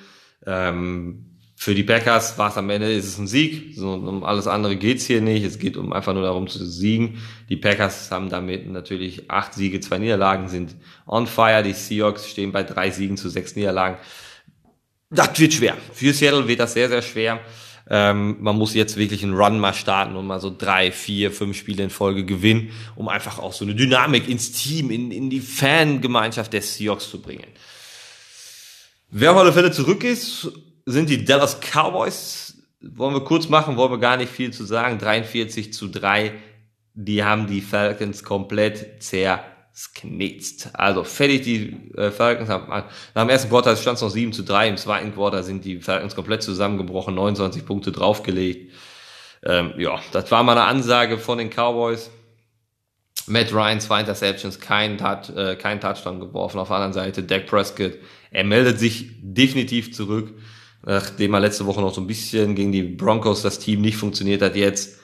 Ähm, 0.46 1.38
für 1.56 1.74
die 1.74 1.82
Packers 1.82 2.38
war 2.38 2.50
es 2.50 2.56
am 2.56 2.70
Ende, 2.70 2.92
ist 2.92 3.06
es 3.06 3.18
ein 3.18 3.26
Sieg. 3.26 3.74
So, 3.74 3.94
um 3.94 4.22
alles 4.22 4.46
andere 4.46 4.76
geht's 4.76 5.06
hier 5.06 5.20
nicht. 5.20 5.44
Es 5.44 5.58
geht 5.58 5.76
um 5.76 5.92
einfach 5.92 6.14
nur 6.14 6.22
darum 6.22 6.46
zu 6.46 6.64
siegen. 6.64 7.20
Die 7.48 7.56
Packers 7.56 8.12
haben 8.12 8.28
damit 8.28 8.68
natürlich 8.68 9.28
acht 9.28 9.52
Siege, 9.54 9.80
zwei 9.80 9.98
Niederlagen, 9.98 10.48
sind 10.48 10.76
on 11.04 11.26
fire. 11.26 11.64
Die 11.64 11.72
Seahawks 11.72 12.30
stehen 12.30 12.52
bei 12.52 12.62
drei 12.62 12.92
Siegen 12.92 13.16
zu 13.16 13.28
sechs 13.28 13.56
Niederlagen. 13.56 13.98
Das 15.10 15.36
wird 15.40 15.52
schwer. 15.52 15.76
Für 15.92 16.12
Seattle 16.12 16.46
wird 16.46 16.60
das 16.60 16.74
sehr, 16.74 16.88
sehr 16.88 17.02
schwer. 17.02 17.40
Ähm, 17.88 18.36
man 18.40 18.56
muss 18.56 18.74
jetzt 18.74 18.96
wirklich 18.96 19.22
einen 19.22 19.34
Run 19.34 19.60
mal 19.60 19.72
starten 19.72 20.16
und 20.16 20.26
mal 20.26 20.40
so 20.40 20.54
drei, 20.56 20.90
vier, 20.90 21.30
fünf 21.30 21.56
Spiele 21.56 21.84
in 21.84 21.90
Folge 21.90 22.24
gewinnen, 22.24 22.70
um 22.96 23.08
einfach 23.08 23.38
auch 23.38 23.52
so 23.52 23.64
eine 23.64 23.74
Dynamik 23.74 24.28
ins 24.28 24.52
Team, 24.52 24.90
in, 24.90 25.12
in 25.12 25.30
die 25.30 25.40
Fangemeinschaft 25.40 26.52
der 26.52 26.62
Seahawks 26.62 27.08
zu 27.08 27.22
bringen. 27.22 27.46
Wer 29.10 29.32
auf 29.32 29.38
alle 29.38 29.52
Fälle 29.52 29.70
zurück 29.70 30.02
ist, 30.02 30.50
sind 30.84 31.08
die 31.08 31.24
Dallas 31.24 31.60
Cowboys. 31.60 32.58
Wollen 32.80 33.14
wir 33.14 33.24
kurz 33.24 33.48
machen, 33.48 33.76
wollen 33.76 33.92
wir 33.92 33.98
gar 33.98 34.16
nicht 34.16 34.32
viel 34.32 34.52
zu 34.52 34.64
sagen. 34.64 34.98
43 34.98 35.72
zu 35.72 35.88
3. 35.88 36.32
Die 36.94 37.22
haben 37.22 37.46
die 37.46 37.60
Falcons 37.60 38.24
komplett 38.24 39.02
zerknetzt. 39.76 40.70
Also 40.72 41.04
fertig, 41.04 41.42
die 41.42 41.92
äh, 41.96 42.10
Falcons 42.10 42.48
haben, 42.48 42.68
nach 42.68 43.22
dem 43.22 43.28
ersten 43.28 43.50
Quarter 43.50 43.76
stand 43.76 43.96
es 43.96 44.02
noch 44.02 44.10
7 44.10 44.32
zu 44.32 44.42
3. 44.42 44.68
Im 44.70 44.76
zweiten 44.76 45.12
Quarter 45.14 45.42
sind 45.42 45.64
die 45.64 45.80
Falcons 45.80 46.14
komplett 46.14 46.42
zusammengebrochen, 46.42 47.14
29 47.14 47.66
Punkte 47.66 47.92
draufgelegt. 47.92 48.72
Ähm, 49.44 49.74
ja, 49.76 50.00
das 50.12 50.30
war 50.30 50.42
mal 50.42 50.52
eine 50.52 50.64
Ansage 50.64 51.18
von 51.18 51.38
den 51.38 51.50
Cowboys. 51.50 52.10
Matt 53.26 53.52
Ryan, 53.52 53.80
zwei 53.80 54.00
Interceptions, 54.00 54.60
kein, 54.60 54.98
Touch, 54.98 55.36
äh, 55.36 55.56
kein 55.56 55.80
Touchdown 55.80 56.20
geworfen. 56.20 56.58
Auf 56.58 56.68
der 56.68 56.76
anderen 56.76 56.92
Seite 56.92 57.22
Dak 57.22 57.46
Prescott, 57.46 57.98
er 58.30 58.44
meldet 58.44 58.78
sich 58.78 59.10
definitiv 59.20 59.92
zurück 59.92 60.32
nachdem 60.86 61.34
er 61.34 61.40
letzte 61.40 61.66
Woche 61.66 61.80
noch 61.80 61.92
so 61.92 62.00
ein 62.00 62.06
bisschen 62.06 62.54
gegen 62.54 62.72
die 62.72 62.82
Broncos 62.82 63.42
das 63.42 63.58
Team 63.58 63.80
nicht 63.80 63.96
funktioniert 63.96 64.40
hat, 64.40 64.54
jetzt 64.54 65.00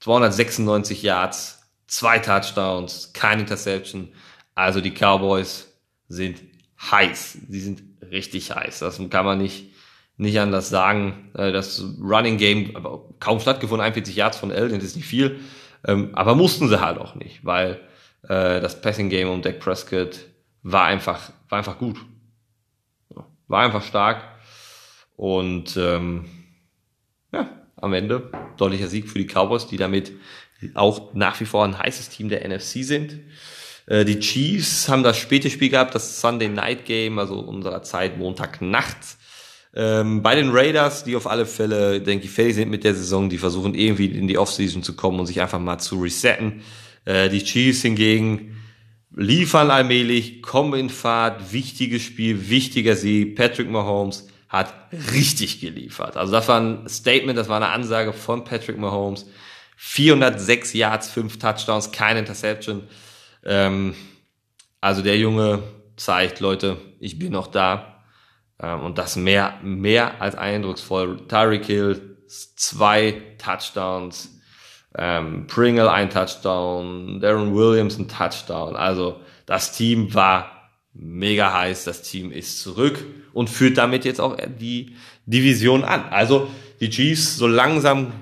296 0.00 1.02
Yards, 1.02 1.57
zwei 1.88 2.20
Touchdowns, 2.20 3.12
kein 3.12 3.40
Interception. 3.40 4.12
Also 4.54 4.80
die 4.80 4.92
Cowboys 4.92 5.72
sind 6.08 6.40
heiß. 6.80 7.38
Sie 7.48 7.60
sind 7.60 7.82
richtig 8.10 8.54
heiß. 8.54 8.78
Das 8.78 9.00
kann 9.10 9.24
man 9.24 9.38
nicht, 9.38 9.74
nicht 10.16 10.38
anders 10.38 10.68
sagen. 10.68 11.30
Äh, 11.34 11.50
das 11.50 11.82
Running 12.00 12.36
Game 12.36 12.76
aber 12.76 13.08
kaum 13.18 13.40
stattgefunden, 13.40 13.84
41 13.84 14.14
Yards 14.14 14.38
von 14.38 14.52
Elden, 14.52 14.78
das 14.78 14.88
ist 14.88 14.96
nicht 14.96 15.08
viel. 15.08 15.40
Ähm, 15.84 16.10
aber 16.14 16.34
mussten 16.34 16.68
sie 16.68 16.80
halt 16.80 16.98
auch 16.98 17.14
nicht, 17.14 17.44
weil 17.44 17.80
äh, 18.22 18.60
das 18.60 18.80
Passing 18.80 19.10
Game 19.10 19.28
um 19.28 19.42
Dak 19.42 19.60
Prescott 19.60 20.26
war 20.62 20.84
einfach, 20.84 21.32
war 21.48 21.58
einfach 21.58 21.78
gut. 21.78 21.98
War 23.46 23.64
einfach 23.64 23.82
stark. 23.82 24.24
Und 25.16 25.76
ähm, 25.76 26.26
ja, 27.32 27.48
am 27.76 27.92
Ende 27.92 28.30
deutlicher 28.56 28.88
Sieg 28.88 29.08
für 29.08 29.18
die 29.18 29.26
Cowboys, 29.26 29.66
die 29.66 29.76
damit 29.76 30.12
auch 30.74 31.14
nach 31.14 31.40
wie 31.40 31.44
vor 31.44 31.64
ein 31.64 31.78
heißes 31.78 32.08
Team 32.08 32.28
der 32.28 32.48
NFC 32.48 32.84
sind. 32.84 33.20
Äh, 33.86 34.04
die 34.04 34.18
Chiefs 34.18 34.88
haben 34.88 35.02
das 35.02 35.18
späte 35.18 35.50
Spiel 35.50 35.70
gehabt, 35.70 35.94
das 35.94 36.20
Sunday 36.20 36.48
Night 36.48 36.84
Game, 36.84 37.18
also 37.18 37.38
unserer 37.38 37.82
Zeit 37.82 38.18
Montagnacht. 38.18 38.96
Ähm, 39.74 40.22
bei 40.22 40.34
den 40.34 40.50
Raiders, 40.50 41.04
die 41.04 41.16
auf 41.16 41.26
alle 41.26 41.46
Fälle, 41.46 42.00
denke 42.00 42.24
ich, 42.24 42.30
fertig 42.30 42.54
sind 42.54 42.70
mit 42.70 42.84
der 42.84 42.94
Saison, 42.94 43.28
die 43.28 43.38
versuchen 43.38 43.74
irgendwie 43.74 44.06
in 44.06 44.26
die 44.26 44.38
Offseason 44.38 44.82
zu 44.82 44.96
kommen 44.96 45.20
und 45.20 45.26
sich 45.26 45.40
einfach 45.40 45.60
mal 45.60 45.78
zu 45.78 46.00
resetten. 46.00 46.62
Äh, 47.04 47.28
die 47.28 47.44
Chiefs 47.44 47.82
hingegen 47.82 48.56
liefern 49.14 49.70
allmählich, 49.70 50.42
kommen 50.42 50.78
in 50.78 50.90
Fahrt, 50.90 51.52
wichtiges 51.52 52.02
Spiel, 52.02 52.48
wichtiger 52.50 52.96
Sieg. 52.96 53.36
Patrick 53.36 53.70
Mahomes 53.70 54.28
hat 54.48 54.72
richtig 55.12 55.60
geliefert. 55.60 56.16
Also 56.16 56.32
das 56.32 56.48
war 56.48 56.60
ein 56.60 56.88
Statement, 56.88 57.38
das 57.38 57.48
war 57.48 57.56
eine 57.56 57.68
Ansage 57.68 58.12
von 58.12 58.44
Patrick 58.44 58.78
Mahomes. 58.78 59.26
406 59.80 60.74
Yards, 60.74 61.08
5 61.08 61.38
Touchdowns, 61.38 61.92
keine 61.92 62.18
Interception. 62.18 62.88
Ähm, 63.44 63.94
also 64.80 65.02
der 65.02 65.16
Junge 65.16 65.62
zeigt, 65.96 66.40
Leute, 66.40 66.78
ich 66.98 67.16
bin 67.18 67.32
noch 67.32 67.46
da. 67.46 68.02
Ähm, 68.60 68.80
und 68.80 68.98
das 68.98 69.14
mehr, 69.14 69.54
mehr 69.62 70.20
als 70.20 70.34
eindrucksvoll. 70.34 71.28
Tyreek 71.28 71.64
Hill, 71.66 72.18
zwei 72.26 73.22
Touchdowns. 73.38 74.40
Ähm, 74.96 75.46
Pringle 75.46 75.90
ein 75.92 76.10
Touchdown. 76.10 77.20
Darren 77.20 77.54
Williams 77.54 77.98
ein 77.98 78.08
Touchdown. 78.08 78.74
Also 78.74 79.20
das 79.46 79.70
Team 79.70 80.12
war 80.12 80.72
mega 80.92 81.52
heiß. 81.52 81.84
Das 81.84 82.02
Team 82.02 82.32
ist 82.32 82.60
zurück 82.60 83.04
und 83.32 83.48
führt 83.48 83.78
damit 83.78 84.04
jetzt 84.04 84.20
auch 84.20 84.36
die 84.58 84.96
Division 85.24 85.84
an. 85.84 86.08
Also 86.10 86.50
die 86.80 86.90
Chiefs, 86.90 87.36
so 87.36 87.46
langsam 87.46 88.12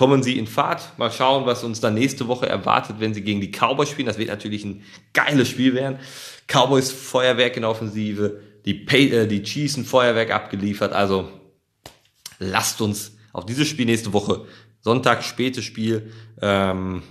kommen 0.00 0.22
sie 0.22 0.38
in 0.38 0.46
Fahrt. 0.46 0.96
Mal 0.98 1.12
schauen, 1.12 1.44
was 1.44 1.62
uns 1.62 1.80
dann 1.80 1.92
nächste 1.92 2.26
Woche 2.26 2.48
erwartet, 2.48 2.96
wenn 3.00 3.12
sie 3.12 3.20
gegen 3.20 3.42
die 3.42 3.50
Cowboys 3.50 3.90
spielen. 3.90 4.06
Das 4.06 4.16
wird 4.16 4.30
natürlich 4.30 4.64
ein 4.64 4.82
geiles 5.12 5.50
Spiel 5.50 5.74
werden. 5.74 5.98
Cowboys 6.46 6.90
Feuerwerk 6.90 7.58
in 7.58 7.66
Offensive, 7.66 8.40
die, 8.64 8.72
Pay 8.72 9.10
äh, 9.10 9.26
die 9.26 9.42
Chiefs 9.42 9.76
ein 9.76 9.84
Feuerwerk 9.84 10.30
abgeliefert. 10.30 10.94
Also 10.94 11.28
lasst 12.38 12.80
uns 12.80 13.18
auf 13.34 13.44
dieses 13.44 13.68
Spiel 13.68 13.84
nächste 13.84 14.14
Woche, 14.14 14.46
Sonntag, 14.80 15.22
spätes 15.22 15.66
Spiel, 15.66 16.10
ähm, 16.40 17.02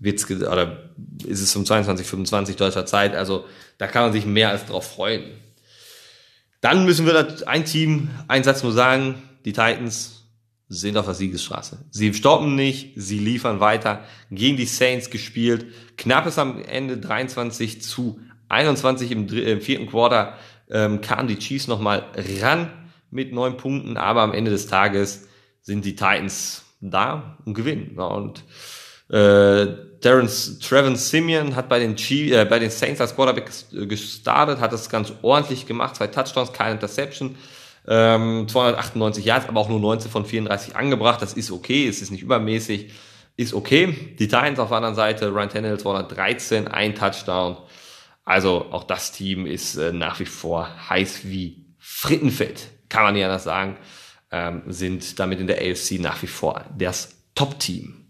wird's, 0.00 0.28
oder 0.28 0.90
ist 1.24 1.40
es 1.40 1.54
um 1.54 1.64
22, 1.64 2.08
25 2.08 2.56
deutscher 2.56 2.86
Zeit. 2.86 3.14
Also 3.14 3.44
da 3.78 3.86
kann 3.86 4.02
man 4.02 4.12
sich 4.12 4.26
mehr 4.26 4.50
als 4.50 4.66
drauf 4.66 4.94
freuen. 4.94 5.30
Dann 6.60 6.84
müssen 6.84 7.06
wir 7.06 7.46
ein 7.46 7.64
Team, 7.64 8.10
einen 8.26 8.42
Satz 8.42 8.64
nur 8.64 8.72
sagen, 8.72 9.22
die 9.44 9.52
Titans 9.52 10.19
sind 10.72 10.96
auf 10.96 11.04
der 11.04 11.14
Siegesstraße. 11.14 11.84
Sie 11.90 12.14
stoppen 12.14 12.54
nicht, 12.54 12.92
sie 12.94 13.18
liefern 13.18 13.58
weiter, 13.58 14.04
gegen 14.30 14.56
die 14.56 14.66
Saints 14.66 15.10
gespielt. 15.10 15.66
Knapp 15.98 16.26
ist 16.26 16.38
am 16.38 16.62
Ende 16.62 16.96
23 16.96 17.82
zu 17.82 18.20
21 18.48 19.10
im, 19.10 19.26
im 19.28 19.60
vierten 19.60 19.88
Quarter 19.88 20.38
ähm, 20.70 21.00
kamen 21.00 21.26
die 21.26 21.38
Chiefs 21.38 21.66
nochmal 21.66 22.06
ran 22.40 22.70
mit 23.10 23.32
neun 23.32 23.56
Punkten, 23.56 23.96
aber 23.96 24.22
am 24.22 24.32
Ende 24.32 24.52
des 24.52 24.68
Tages 24.68 25.26
sind 25.60 25.84
die 25.84 25.96
Titans 25.96 26.64
da 26.80 27.36
und 27.44 27.54
gewinnen. 27.54 27.98
Und 27.98 28.44
äh, 29.08 29.66
Terence 30.00 30.60
Trevin 30.60 30.94
Simeon 30.94 31.56
hat 31.56 31.68
bei 31.68 31.80
den, 31.80 31.96
G 31.96 32.32
äh, 32.32 32.44
bei 32.44 32.60
den 32.60 32.70
Saints 32.70 33.00
als 33.00 33.16
Quarterback 33.16 33.50
gestartet, 33.88 34.60
hat 34.60 34.72
das 34.72 34.88
ganz 34.88 35.12
ordentlich 35.22 35.66
gemacht, 35.66 35.96
zwei 35.96 36.06
Touchdowns, 36.06 36.52
keine 36.52 36.74
Interception, 36.74 37.34
ähm, 37.86 38.46
298 38.48 39.24
Yards, 39.24 39.48
aber 39.48 39.60
auch 39.60 39.68
nur 39.68 39.80
19 39.80 40.10
von 40.10 40.24
34 40.24 40.76
angebracht. 40.76 41.22
Das 41.22 41.34
ist 41.34 41.50
okay, 41.50 41.88
es 41.88 42.02
ist 42.02 42.10
nicht 42.10 42.22
übermäßig, 42.22 42.92
ist 43.36 43.54
okay. 43.54 44.14
Die 44.18 44.28
Titans 44.28 44.58
auf 44.58 44.68
der 44.68 44.78
anderen 44.78 44.94
Seite, 44.94 45.32
Ryan 45.32 45.48
Tannehill 45.48 45.78
213, 45.78 46.68
ein 46.68 46.94
Touchdown. 46.94 47.56
Also 48.24 48.66
auch 48.70 48.84
das 48.84 49.12
Team 49.12 49.46
ist 49.46 49.76
äh, 49.76 49.92
nach 49.92 50.20
wie 50.20 50.26
vor 50.26 50.68
heiß 50.88 51.22
wie 51.24 51.66
Frittenfett, 51.78 52.68
kann 52.88 53.02
man 53.02 53.14
nicht 53.14 53.24
anders 53.24 53.44
sagen, 53.44 53.76
ähm, 54.30 54.62
sind 54.66 55.18
damit 55.18 55.40
in 55.40 55.46
der 55.46 55.58
AFC 55.58 55.98
nach 55.98 56.22
wie 56.22 56.26
vor 56.26 56.64
das 56.76 57.16
Top-Team. 57.34 58.06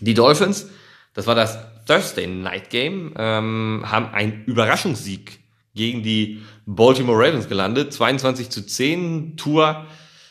Die 0.00 0.14
Dolphins, 0.14 0.70
das 1.14 1.26
war 1.26 1.34
das 1.34 1.58
Thursday 1.86 2.26
Night 2.26 2.70
Game, 2.70 3.14
ähm, 3.16 3.84
haben 3.86 4.06
einen 4.08 4.44
Überraschungssieg 4.44 5.40
gegen 5.76 6.02
die 6.02 6.42
Baltimore 6.66 7.18
Ravens 7.18 7.48
gelandet. 7.48 7.92
22 7.92 8.50
zu 8.50 8.66
10. 8.66 9.36
Tour, 9.36 9.86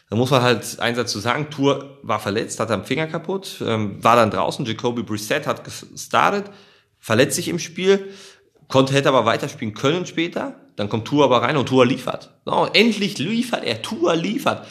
da 0.09 0.15
muss 0.15 0.31
man 0.31 0.41
halt 0.41 0.79
eins 0.79 0.97
dazu 0.97 1.19
sagen, 1.19 1.49
Tour 1.49 1.99
war 2.03 2.19
verletzt, 2.19 2.59
hat 2.59 2.71
am 2.71 2.83
Finger 2.83 3.07
kaputt, 3.07 3.63
ähm, 3.65 4.03
war 4.03 4.15
dann 4.15 4.31
draußen. 4.31 4.65
Jacoby 4.65 5.03
Brissett 5.03 5.47
hat 5.47 5.63
gestartet, 5.63 6.51
verletzt 6.99 7.35
sich 7.35 7.47
im 7.47 7.59
Spiel, 7.59 8.11
konnte, 8.67 8.93
hätte 8.93 9.09
aber 9.09 9.25
weiterspielen 9.25 9.73
können 9.73 10.05
später. 10.05 10.59
Dann 10.75 10.89
kommt 10.89 11.07
Tour 11.07 11.23
aber 11.23 11.41
rein 11.41 11.55
und 11.55 11.69
Tour 11.69 11.85
liefert. 11.85 12.33
So, 12.43 12.67
endlich 12.73 13.17
liefert 13.17 13.63
er, 13.63 13.81
Tour 13.81 14.15
liefert. 14.15 14.67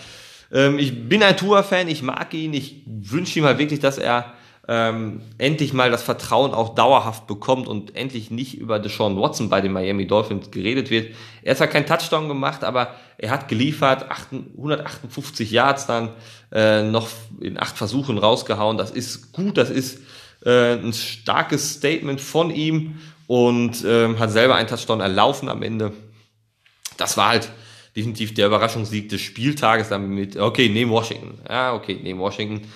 Ähm, 0.52 0.78
ich 0.78 1.08
bin 1.08 1.22
ein 1.22 1.36
Tour-Fan, 1.36 1.88
ich 1.88 2.02
mag 2.02 2.34
ihn, 2.34 2.52
ich 2.52 2.82
wünsche 2.86 3.38
ihm 3.38 3.46
halt 3.46 3.58
wirklich, 3.58 3.80
dass 3.80 3.98
er 3.98 4.33
ähm, 4.66 5.20
endlich 5.36 5.72
mal 5.72 5.90
das 5.90 6.02
Vertrauen 6.02 6.54
auch 6.54 6.74
dauerhaft 6.74 7.26
bekommt 7.26 7.68
und 7.68 7.94
endlich 7.96 8.30
nicht 8.30 8.56
über 8.56 8.78
Deshaun 8.78 9.20
Watson 9.20 9.50
bei 9.50 9.60
den 9.60 9.72
Miami 9.72 10.06
Dolphins 10.06 10.50
geredet 10.50 10.90
wird. 10.90 11.14
Er 11.42 11.50
hat 11.50 11.58
zwar 11.58 11.66
keinen 11.66 11.86
Touchdown 11.86 12.28
gemacht, 12.28 12.64
aber 12.64 12.94
er 13.18 13.30
hat 13.30 13.48
geliefert, 13.48 14.06
158 14.10 15.50
Yards 15.50 15.86
dann 15.86 16.10
äh, 16.50 16.82
noch 16.82 17.08
in 17.40 17.60
acht 17.60 17.76
Versuchen 17.76 18.16
rausgehauen. 18.16 18.78
Das 18.78 18.90
ist 18.90 19.32
gut, 19.32 19.58
das 19.58 19.68
ist 19.68 20.00
äh, 20.44 20.74
ein 20.74 20.94
starkes 20.94 21.74
Statement 21.74 22.20
von 22.20 22.50
ihm 22.50 22.98
und 23.26 23.84
ähm, 23.86 24.18
hat 24.18 24.30
selber 24.30 24.54
einen 24.54 24.68
Touchdown 24.68 25.00
erlaufen 25.00 25.48
am 25.50 25.62
Ende. 25.62 25.92
Das 26.96 27.16
war 27.16 27.28
halt 27.28 27.50
definitiv 27.94 28.34
der 28.34 28.46
Überraschungssieg 28.46 29.08
des 29.08 29.20
Spieltages 29.20 29.88
damit, 29.88 30.36
okay, 30.36 30.68
neben 30.68 30.90
Washington. 30.90 31.38
Ja, 31.48 31.74
okay, 31.74 31.98
neben 32.02 32.18
Washington. 32.18 32.66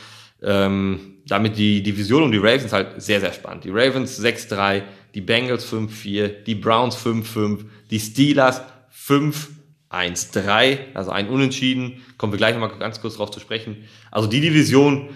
Ähm, 0.42 1.18
damit 1.29 1.59
die 1.59 1.83
Division 1.83 2.22
um 2.22 2.33
die 2.33 2.38
Ravens 2.38 2.72
halt 2.72 3.01
sehr, 3.01 3.20
sehr 3.20 3.33
spannend. 3.33 3.64
Die 3.64 3.70
Ravens 3.70 4.20
6-3, 4.20 4.83
die 5.14 5.20
Bengals 5.20 5.70
5-4, 5.70 6.29
die 6.44 6.55
Browns 6.55 6.96
5-5, 6.96 7.64
die 7.90 8.01
Steelers 8.01 8.62
5-1-3, 9.07 10.79
also 10.94 11.11
ein 11.11 11.29
Unentschieden. 11.29 12.03
Kommen 12.16 12.33
wir 12.33 12.38
gleich 12.38 12.55
nochmal 12.55 12.79
ganz 12.79 13.01
kurz 13.01 13.16
drauf 13.16 13.31
zu 13.31 13.40
sprechen. 13.40 13.85
Also 14.11 14.29
die 14.29 14.40
Division, 14.40 15.11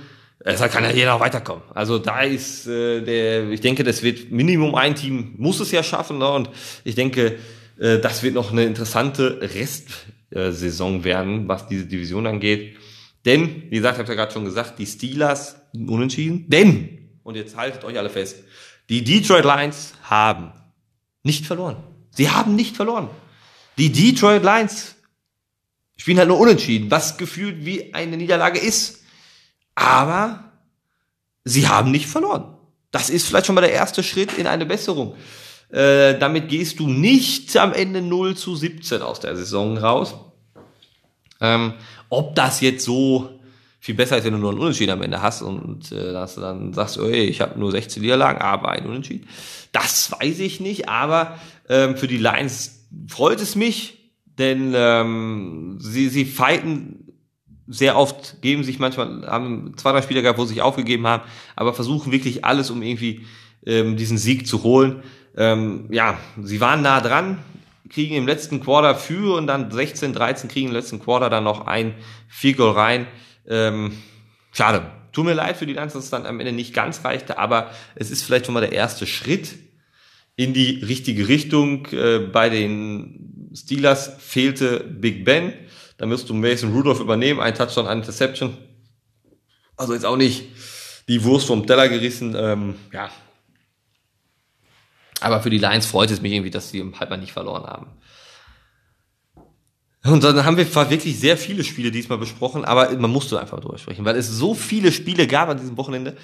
deshalb 0.44 0.72
kann 0.72 0.84
ja 0.84 0.90
jeder 0.90 1.14
auch 1.14 1.20
weiterkommen. 1.20 1.62
Also 1.74 1.98
da 1.98 2.20
ist 2.20 2.66
äh, 2.66 3.00
der, 3.00 3.50
ich 3.50 3.60
denke, 3.60 3.82
das 3.82 4.02
wird 4.02 4.30
Minimum 4.30 4.74
ein 4.74 4.94
Team 4.94 5.34
muss 5.38 5.60
es 5.60 5.72
ja 5.72 5.82
schaffen. 5.82 6.18
Ne? 6.18 6.30
Und 6.30 6.50
ich 6.84 6.94
denke, 6.94 7.38
äh, 7.78 7.98
das 7.98 8.22
wird 8.22 8.34
noch 8.34 8.52
eine 8.52 8.64
interessante 8.64 9.40
Restsaison 9.40 11.04
werden, 11.04 11.48
was 11.48 11.68
diese 11.68 11.86
Division 11.86 12.26
angeht. 12.26 12.76
Denn, 13.24 13.70
wie 13.70 13.76
gesagt, 13.76 13.96
ich 13.96 14.00
habe 14.00 14.12
ja 14.12 14.14
gerade 14.16 14.32
schon 14.32 14.44
gesagt, 14.44 14.78
die 14.78 14.86
Steelers 14.86 15.56
unentschieden. 15.72 16.48
Denn, 16.48 17.20
und 17.22 17.36
jetzt 17.36 17.56
haltet 17.56 17.84
euch 17.84 17.96
alle 17.98 18.10
fest, 18.10 18.42
die 18.88 19.04
Detroit 19.04 19.44
Lions 19.44 19.94
haben 20.02 20.52
nicht 21.22 21.46
verloren. 21.46 21.76
Sie 22.10 22.30
haben 22.30 22.56
nicht 22.56 22.76
verloren. 22.76 23.08
Die 23.78 23.90
Detroit 23.90 24.42
Lions 24.42 24.96
spielen 25.96 26.18
halt 26.18 26.28
nur 26.28 26.38
unentschieden, 26.38 26.90
was 26.90 27.16
gefühlt 27.16 27.64
wie 27.64 27.94
eine 27.94 28.16
Niederlage 28.16 28.58
ist. 28.58 29.02
Aber 29.74 30.52
sie 31.44 31.68
haben 31.68 31.90
nicht 31.90 32.06
verloren. 32.06 32.56
Das 32.90 33.08
ist 33.08 33.26
vielleicht 33.26 33.46
schon 33.46 33.54
mal 33.54 33.62
der 33.62 33.72
erste 33.72 34.02
Schritt 34.02 34.36
in 34.36 34.46
eine 34.46 34.66
Besserung. 34.66 35.14
Äh, 35.70 36.18
damit 36.18 36.48
gehst 36.48 36.80
du 36.80 36.86
nicht 36.86 37.56
am 37.56 37.72
Ende 37.72 38.02
0 38.02 38.36
zu 38.36 38.54
17 38.54 39.00
aus 39.00 39.20
der 39.20 39.36
Saison 39.36 39.78
raus. 39.78 40.14
Ähm, 41.42 41.74
ob 42.08 42.34
das 42.34 42.62
jetzt 42.62 42.84
so 42.84 43.28
viel 43.78 43.94
besser 43.94 44.16
ist, 44.16 44.24
wenn 44.24 44.32
du 44.32 44.38
nur 44.38 44.52
ein 44.52 44.58
Unentschieden 44.58 44.92
am 44.92 45.02
Ende 45.02 45.20
hast 45.20 45.42
und 45.42 45.92
äh, 45.92 46.12
dass 46.12 46.36
du 46.36 46.40
dann 46.40 46.72
sagst, 46.72 46.98
hey, 46.98 47.24
ich 47.24 47.40
habe 47.40 47.58
nur 47.58 47.70
16 47.70 48.00
Niederlagen, 48.00 48.40
aber 48.40 48.70
ein 48.70 48.86
Unentschieden. 48.86 49.26
Das 49.72 50.12
weiß 50.12 50.38
ich 50.38 50.60
nicht, 50.60 50.88
aber 50.88 51.38
ähm, 51.68 51.96
für 51.96 52.06
die 52.06 52.18
Lions 52.18 52.86
freut 53.08 53.40
es 53.40 53.56
mich, 53.56 54.12
denn 54.38 54.72
ähm, 54.74 55.78
sie, 55.80 56.08
sie 56.08 56.24
fighten 56.24 57.12
sehr 57.66 57.98
oft, 57.98 58.40
geben 58.40 58.64
sich 58.64 58.78
manchmal, 58.78 59.26
haben 59.26 59.74
zwei, 59.76 59.92
drei 59.92 60.02
Spieler 60.02 60.22
gehabt, 60.22 60.38
wo 60.38 60.44
sie 60.44 60.54
sich 60.54 60.62
aufgegeben 60.62 61.06
haben, 61.06 61.24
aber 61.56 61.74
versuchen 61.74 62.12
wirklich 62.12 62.44
alles, 62.44 62.70
um 62.70 62.82
irgendwie 62.82 63.26
ähm, 63.66 63.96
diesen 63.96 64.16
Sieg 64.16 64.46
zu 64.46 64.62
holen 64.62 65.02
ähm, 65.36 65.88
ja, 65.90 66.18
sie 66.42 66.60
waren 66.60 66.82
nah 66.82 67.00
dran, 67.00 67.38
kriegen 67.92 68.14
im 68.14 68.26
letzten 68.26 68.60
Quarter 68.60 68.94
für 68.94 69.36
und 69.36 69.46
dann 69.46 69.70
16, 69.70 70.12
13 70.12 70.48
kriegen 70.48 70.68
im 70.68 70.74
letzten 70.74 70.98
Quarter 70.98 71.30
dann 71.30 71.44
noch 71.44 71.66
ein 71.66 71.94
Field 72.28 72.56
Goal 72.56 72.72
rein. 72.72 73.06
Ähm, 73.46 73.92
schade. 74.52 74.90
Tut 75.12 75.26
mir 75.26 75.34
leid 75.34 75.58
für 75.58 75.66
die 75.66 75.74
Lions, 75.74 75.92
dass 75.92 76.04
es 76.04 76.10
dann 76.10 76.24
am 76.24 76.40
Ende 76.40 76.52
nicht 76.52 76.72
ganz 76.72 77.04
reichte, 77.04 77.38
aber 77.38 77.70
es 77.94 78.10
ist 78.10 78.22
vielleicht 78.22 78.46
schon 78.46 78.54
mal 78.54 78.60
der 78.60 78.72
erste 78.72 79.06
Schritt 79.06 79.56
in 80.36 80.54
die 80.54 80.82
richtige 80.82 81.28
Richtung. 81.28 81.86
Äh, 81.92 82.18
bei 82.18 82.48
den 82.48 83.50
Steelers 83.54 84.12
fehlte 84.18 84.80
Big 84.80 85.24
Ben. 85.24 85.52
Da 85.98 86.06
müsst 86.06 86.30
du 86.30 86.34
Mason 86.34 86.72
Rudolph 86.72 87.00
übernehmen, 87.00 87.40
ein 87.40 87.54
Touchdown, 87.54 87.86
eine 87.86 88.00
Interception. 88.00 88.56
Also 89.76 89.92
jetzt 89.92 90.06
auch 90.06 90.16
nicht 90.16 90.48
die 91.08 91.22
Wurst 91.24 91.46
vom 91.46 91.66
Teller 91.66 91.88
gerissen. 91.88 92.34
Ähm, 92.36 92.76
ja, 92.92 93.10
aber 95.22 95.40
für 95.40 95.50
die 95.50 95.58
Lions 95.58 95.86
freut 95.86 96.10
es 96.10 96.20
mich 96.20 96.32
irgendwie, 96.32 96.50
dass 96.50 96.70
sie 96.70 96.78
im 96.78 96.98
Halbmann 96.98 97.20
nicht 97.20 97.32
verloren 97.32 97.64
haben. 97.64 97.86
Und 100.04 100.24
dann 100.24 100.44
haben 100.44 100.56
wir 100.56 100.74
wirklich 100.90 101.18
sehr 101.18 101.36
viele 101.36 101.62
Spiele 101.62 101.92
diesmal 101.92 102.18
besprochen, 102.18 102.64
aber 102.64 102.90
man 102.98 103.10
musste 103.10 103.40
einfach 103.40 103.60
drüber 103.60 103.78
sprechen, 103.78 104.04
weil 104.04 104.16
es 104.16 104.28
so 104.28 104.54
viele 104.54 104.90
Spiele 104.90 105.28
gab 105.28 105.48
an 105.48 105.58
diesem 105.58 105.76
Wochenende, 105.76 106.16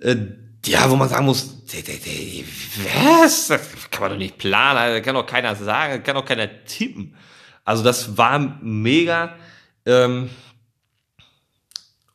äh, 0.00 0.16
ja, 0.64 0.88
wo 0.88 0.96
man 0.96 1.08
sagen 1.08 1.26
muss, 1.26 1.58
was? 2.94 3.48
Das 3.48 3.60
kann 3.90 4.02
man 4.02 4.10
doch 4.12 4.18
nicht 4.18 4.38
planen, 4.38 4.94
das 4.94 5.04
kann 5.04 5.14
doch 5.14 5.26
keiner 5.26 5.54
sagen, 5.56 6.02
kann 6.02 6.14
doch 6.14 6.24
keiner 6.24 6.64
tippen. 6.64 7.14
Also 7.64 7.82
das 7.82 8.16
war 8.16 8.38
mega. 8.62 9.36
Ähm, 9.84 10.30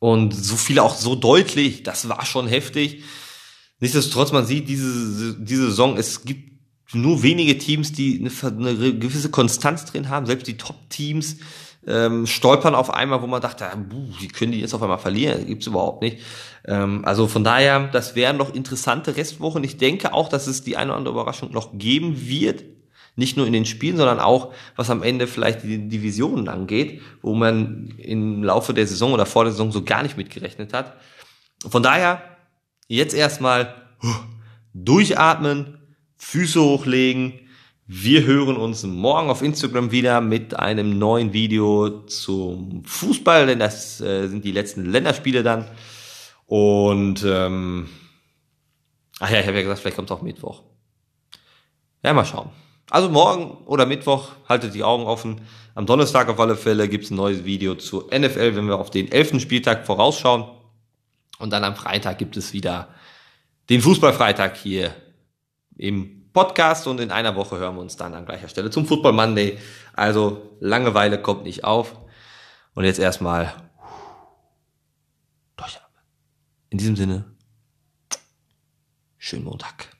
und 0.00 0.32
so 0.32 0.56
viele 0.56 0.82
auch 0.82 0.94
so 0.94 1.14
deutlich, 1.14 1.82
das 1.82 2.08
war 2.08 2.24
schon 2.24 2.46
heftig. 2.46 3.04
Nichtsdestotrotz, 3.80 4.32
man 4.32 4.46
sieht 4.46 4.68
diese, 4.68 5.36
diese 5.38 5.66
Saison, 5.66 5.96
es 5.96 6.24
gibt 6.24 6.48
nur 6.92 7.22
wenige 7.22 7.58
Teams, 7.58 7.92
die 7.92 8.18
eine, 8.18 8.70
eine 8.70 8.98
gewisse 8.98 9.30
Konstanz 9.30 9.84
drin 9.84 10.08
haben. 10.08 10.26
Selbst 10.26 10.46
die 10.46 10.56
Top-Teams 10.56 11.36
ähm, 11.86 12.26
stolpern 12.26 12.74
auf 12.74 12.92
einmal, 12.92 13.22
wo 13.22 13.26
man 13.26 13.40
dachte, 13.40 13.70
ah, 13.70 13.76
buh, 13.76 14.08
wie 14.20 14.28
können 14.28 14.52
die 14.52 14.60
jetzt 14.60 14.74
auf 14.74 14.82
einmal 14.82 14.98
verlieren? 14.98 15.46
Gibt's 15.46 15.66
überhaupt 15.66 16.02
nicht. 16.02 16.18
Ähm, 16.66 17.04
also 17.04 17.26
von 17.28 17.44
daher, 17.44 17.88
das 17.88 18.14
wären 18.14 18.36
noch 18.36 18.54
interessante 18.54 19.16
Restwochen. 19.16 19.64
Ich 19.64 19.76
denke 19.76 20.12
auch, 20.12 20.28
dass 20.28 20.46
es 20.46 20.62
die 20.62 20.76
eine 20.76 20.90
oder 20.90 20.98
andere 20.98 21.14
Überraschung 21.14 21.52
noch 21.52 21.78
geben 21.78 22.28
wird. 22.28 22.64
Nicht 23.16 23.36
nur 23.36 23.46
in 23.46 23.52
den 23.52 23.66
Spielen, 23.66 23.96
sondern 23.96 24.20
auch, 24.20 24.52
was 24.76 24.90
am 24.90 25.02
Ende 25.02 25.26
vielleicht 25.26 25.64
die 25.64 25.88
Divisionen 25.88 26.48
angeht, 26.48 27.02
wo 27.20 27.34
man 27.34 27.92
im 27.98 28.44
Laufe 28.44 28.74
der 28.74 28.86
Saison 28.86 29.12
oder 29.12 29.26
vor 29.26 29.44
der 29.44 29.52
Saison 29.52 29.72
so 29.72 29.82
gar 29.82 30.04
nicht 30.04 30.16
mitgerechnet 30.16 30.72
hat. 30.72 30.96
Von 31.68 31.82
daher, 31.82 32.22
Jetzt 32.90 33.12
erstmal 33.12 33.74
durchatmen, 34.72 35.76
Füße 36.16 36.58
hochlegen. 36.58 37.34
Wir 37.86 38.24
hören 38.24 38.56
uns 38.56 38.82
morgen 38.82 39.28
auf 39.28 39.42
Instagram 39.42 39.90
wieder 39.90 40.22
mit 40.22 40.58
einem 40.58 40.98
neuen 40.98 41.34
Video 41.34 42.06
zum 42.06 42.82
Fußball, 42.86 43.46
denn 43.46 43.58
das 43.58 44.00
äh, 44.00 44.28
sind 44.28 44.42
die 44.42 44.52
letzten 44.52 44.86
Länderspiele 44.86 45.42
dann. 45.42 45.66
Und 46.46 47.22
ähm, 47.26 47.90
ach 49.20 49.30
ja, 49.30 49.40
ich 49.40 49.46
habe 49.46 49.58
ja 49.58 49.62
gesagt, 49.64 49.80
vielleicht 49.80 49.96
kommt 49.96 50.10
es 50.10 50.16
auch 50.16 50.22
Mittwoch. 50.22 50.62
Ja, 52.02 52.14
mal 52.14 52.24
schauen. 52.24 52.48
Also 52.88 53.10
morgen 53.10 53.50
oder 53.66 53.84
Mittwoch 53.84 54.30
haltet 54.48 54.72
die 54.74 54.82
Augen 54.82 55.04
offen. 55.04 55.42
Am 55.74 55.84
Donnerstag 55.84 56.30
auf 56.30 56.40
alle 56.40 56.56
Fälle 56.56 56.88
gibt's 56.88 57.10
ein 57.10 57.16
neues 57.16 57.44
Video 57.44 57.74
zur 57.74 58.06
NFL, 58.06 58.56
wenn 58.56 58.66
wir 58.66 58.78
auf 58.78 58.90
den 58.90 59.12
elften 59.12 59.40
Spieltag 59.40 59.84
vorausschauen. 59.84 60.57
Und 61.38 61.52
dann 61.52 61.64
am 61.64 61.76
Freitag 61.76 62.18
gibt 62.18 62.36
es 62.36 62.52
wieder 62.52 62.88
den 63.68 63.80
Fußballfreitag 63.80 64.56
hier 64.56 64.94
im 65.76 66.30
Podcast 66.32 66.86
und 66.86 67.00
in 67.00 67.10
einer 67.10 67.36
Woche 67.36 67.58
hören 67.58 67.76
wir 67.76 67.80
uns 67.80 67.96
dann 67.96 68.14
an 68.14 68.26
gleicher 68.26 68.48
Stelle 68.48 68.70
zum 68.70 68.86
Football 68.86 69.12
Monday. 69.12 69.58
Also 69.94 70.56
Langeweile 70.60 71.20
kommt 71.20 71.44
nicht 71.44 71.64
auf. 71.64 71.96
Und 72.74 72.84
jetzt 72.84 73.00
erstmal 73.00 73.52
durchatmen. 75.56 76.02
In 76.70 76.78
diesem 76.78 76.94
Sinne, 76.94 77.24
schönen 79.18 79.44
Montag. 79.44 79.97